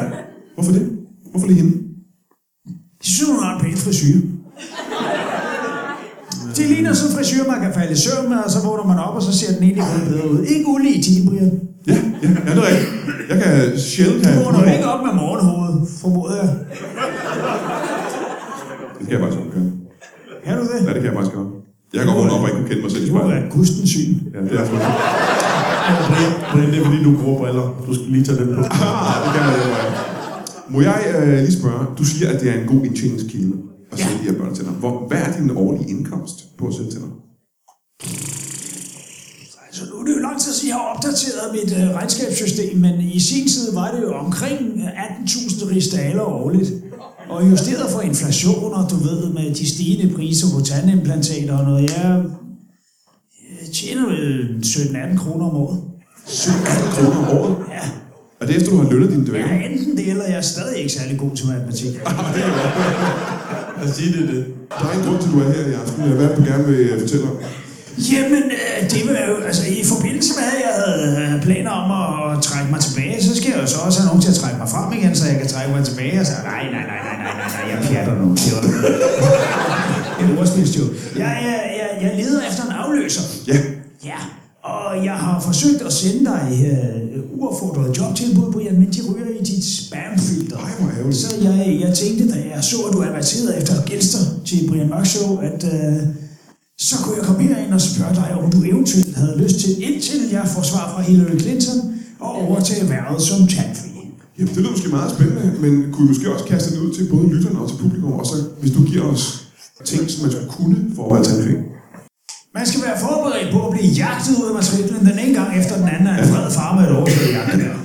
[0.55, 0.91] hvorfor det?
[1.31, 1.77] Hvorfor lige hende?
[3.03, 4.21] De synes, hun har en pæn frisyr.
[6.57, 8.97] Det ligner sådan en frisyr, man kan falde i søvn med, og så vågner man
[8.99, 10.45] op, og så ser den egentlig lidt bedre ud.
[10.45, 11.61] Ikke ulige din, Brian.
[11.87, 12.91] Ja, ja, ja, det er rigtigt.
[13.29, 14.45] Jeg kan sjældent Du have...
[14.45, 16.49] vågner jo ikke op med morgenhovedet, formoder jeg.
[18.99, 19.71] Det kan jeg faktisk godt gøre.
[20.45, 20.87] Kan du det?
[20.87, 21.47] Ja, det kan jeg faktisk godt.
[21.93, 23.31] Jeg godt vågne op og ikke kunne kende mig selv i Det spejlet.
[23.35, 24.13] være gustens syn.
[24.33, 24.65] Ja, det er.
[26.09, 27.65] Brian, Brian, det er fordi, du bruger briller.
[27.87, 28.61] Du skal lige tage dem på.
[28.61, 29.85] Ah, det kan jeg mig.
[30.73, 33.53] Må jeg øh, lige spørge, du siger, at det er en god indtjeningskilde
[33.91, 34.71] at sælge de her børnetænder.
[34.71, 37.11] Hvor, hvad er din årlige indkomst på at sælge tænder?
[40.63, 44.13] Er så jeg har opdateret mit øh, regnskabssystem, men i sin tid var det jo
[44.13, 46.71] omkring 18.000 ristaler årligt.
[47.29, 51.89] Og justeret for inflation, og du ved, med de stigende priser på tandimplantater og noget,
[51.89, 52.23] jeg,
[53.61, 55.81] jeg tjener vel 17-18 kroner om året.
[56.27, 56.59] 17
[56.91, 57.55] kroner om året.
[57.71, 57.81] Ja,
[58.41, 59.43] Er det efter, du har lønnet jeg dvæle?
[59.43, 61.91] er enten det, eller jeg er stadig ikke særlig god til matematik.
[63.79, 64.45] Lad os sige det, det.
[64.79, 66.03] Der er en grund til, at du er her i aften.
[66.03, 67.37] Hvad er det, du gerne vil øh, fortælle om?
[67.97, 71.87] Jamen, øh, det var jo, altså i forbindelse med, at jeg havde øh, planer om
[72.31, 74.57] at trække mig tilbage, så skal jeg jo så også have nogen til at trække
[74.57, 77.15] mig frem igen, så jeg kan trække mig tilbage og sige, nej, nej, nej, nej,
[77.23, 78.27] nej, nej, nej, jeg pjatter nu.
[78.35, 80.83] Det var en ordspilsjo.
[81.23, 83.23] Jeg, jeg, jeg, jeg leder efter en afløser.
[83.47, 83.57] Ja.
[84.11, 84.19] Ja,
[84.63, 89.43] og jeg har forsøgt at sende dig uh, uaffordret jobtilbud, Brian, men de ryger i
[89.43, 90.57] dit spamfilter.
[90.57, 91.17] Ej, hvor ærgerligt.
[91.17, 95.05] Så jeg, jeg tænkte, da jeg så, at du adverterede efter gæster til Brian Mørk
[95.05, 95.99] Show, at uh,
[96.89, 100.19] så kunne jeg komme herind og spørge dig, om du eventuelt havde lyst til, indtil
[100.37, 101.77] jeg får svar fra Hillary Clinton,
[102.19, 103.91] og overtage værvet som tandfri.
[104.37, 107.03] Jamen, det lyder måske meget spændende, men kunne vi måske også kaste det ud til
[107.13, 109.23] både lytterne og til publikum, og så hvis du giver os
[109.85, 111.53] ting, som man skulle kunne for at være tandfri.
[112.57, 115.73] Man skal være forberedt på at blive jagtet ud af matriklen den ene gang efter
[115.81, 117.75] den anden af en fred far med et overført jagtevær.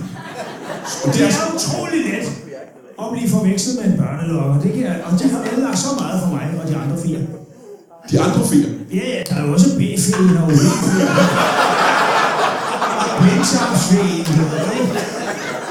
[1.04, 2.26] Og det er utrolig let
[3.02, 4.56] at blive forvekslet med en børnelokker.
[4.64, 7.20] Det kan, og det har ødelagt så meget for mig og de andre fire.
[8.10, 8.77] De andre fire.
[8.94, 11.08] Ja, ja, der er jo også B-feen og U-feen.
[13.20, 14.92] Blindsamsfeen, du ved ikke.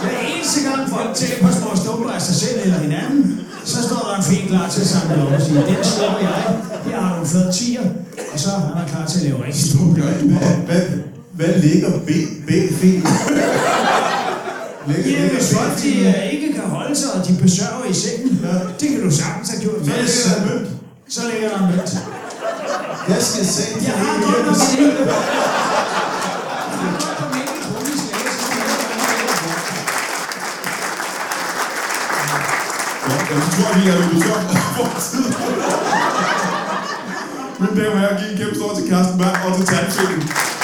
[0.01, 4.01] Hver eneste gang folk tager par små stumper af sig selv eller hinanden, så står
[4.07, 6.43] der en fe klar til at samle op og sige, den slipper jeg.
[6.85, 7.85] Her har du en flad tiger,
[8.33, 10.05] og så er man klar til at lave rigtig stor blød.
[10.05, 10.81] Hvad, hvad,
[11.37, 12.09] hvad ligger B,
[12.47, 12.49] B,
[12.79, 12.83] F?
[14.87, 18.39] Ja, hvis folk de, øh, ikke kan holde sig, og de besørger i sengen,
[18.79, 19.79] det kan du sagtens have gjort.
[19.85, 20.69] Så ligger der mønt.
[21.09, 21.97] Så ligger der mønt.
[23.09, 23.63] Jeg skal se.
[23.81, 25.03] Jeg har godt nok ikke.
[33.07, 33.95] Jeg har tror vi er
[35.11, 35.25] tid.
[37.59, 40.56] Men det var jeg give en kæmpe stor til Carsten Berg.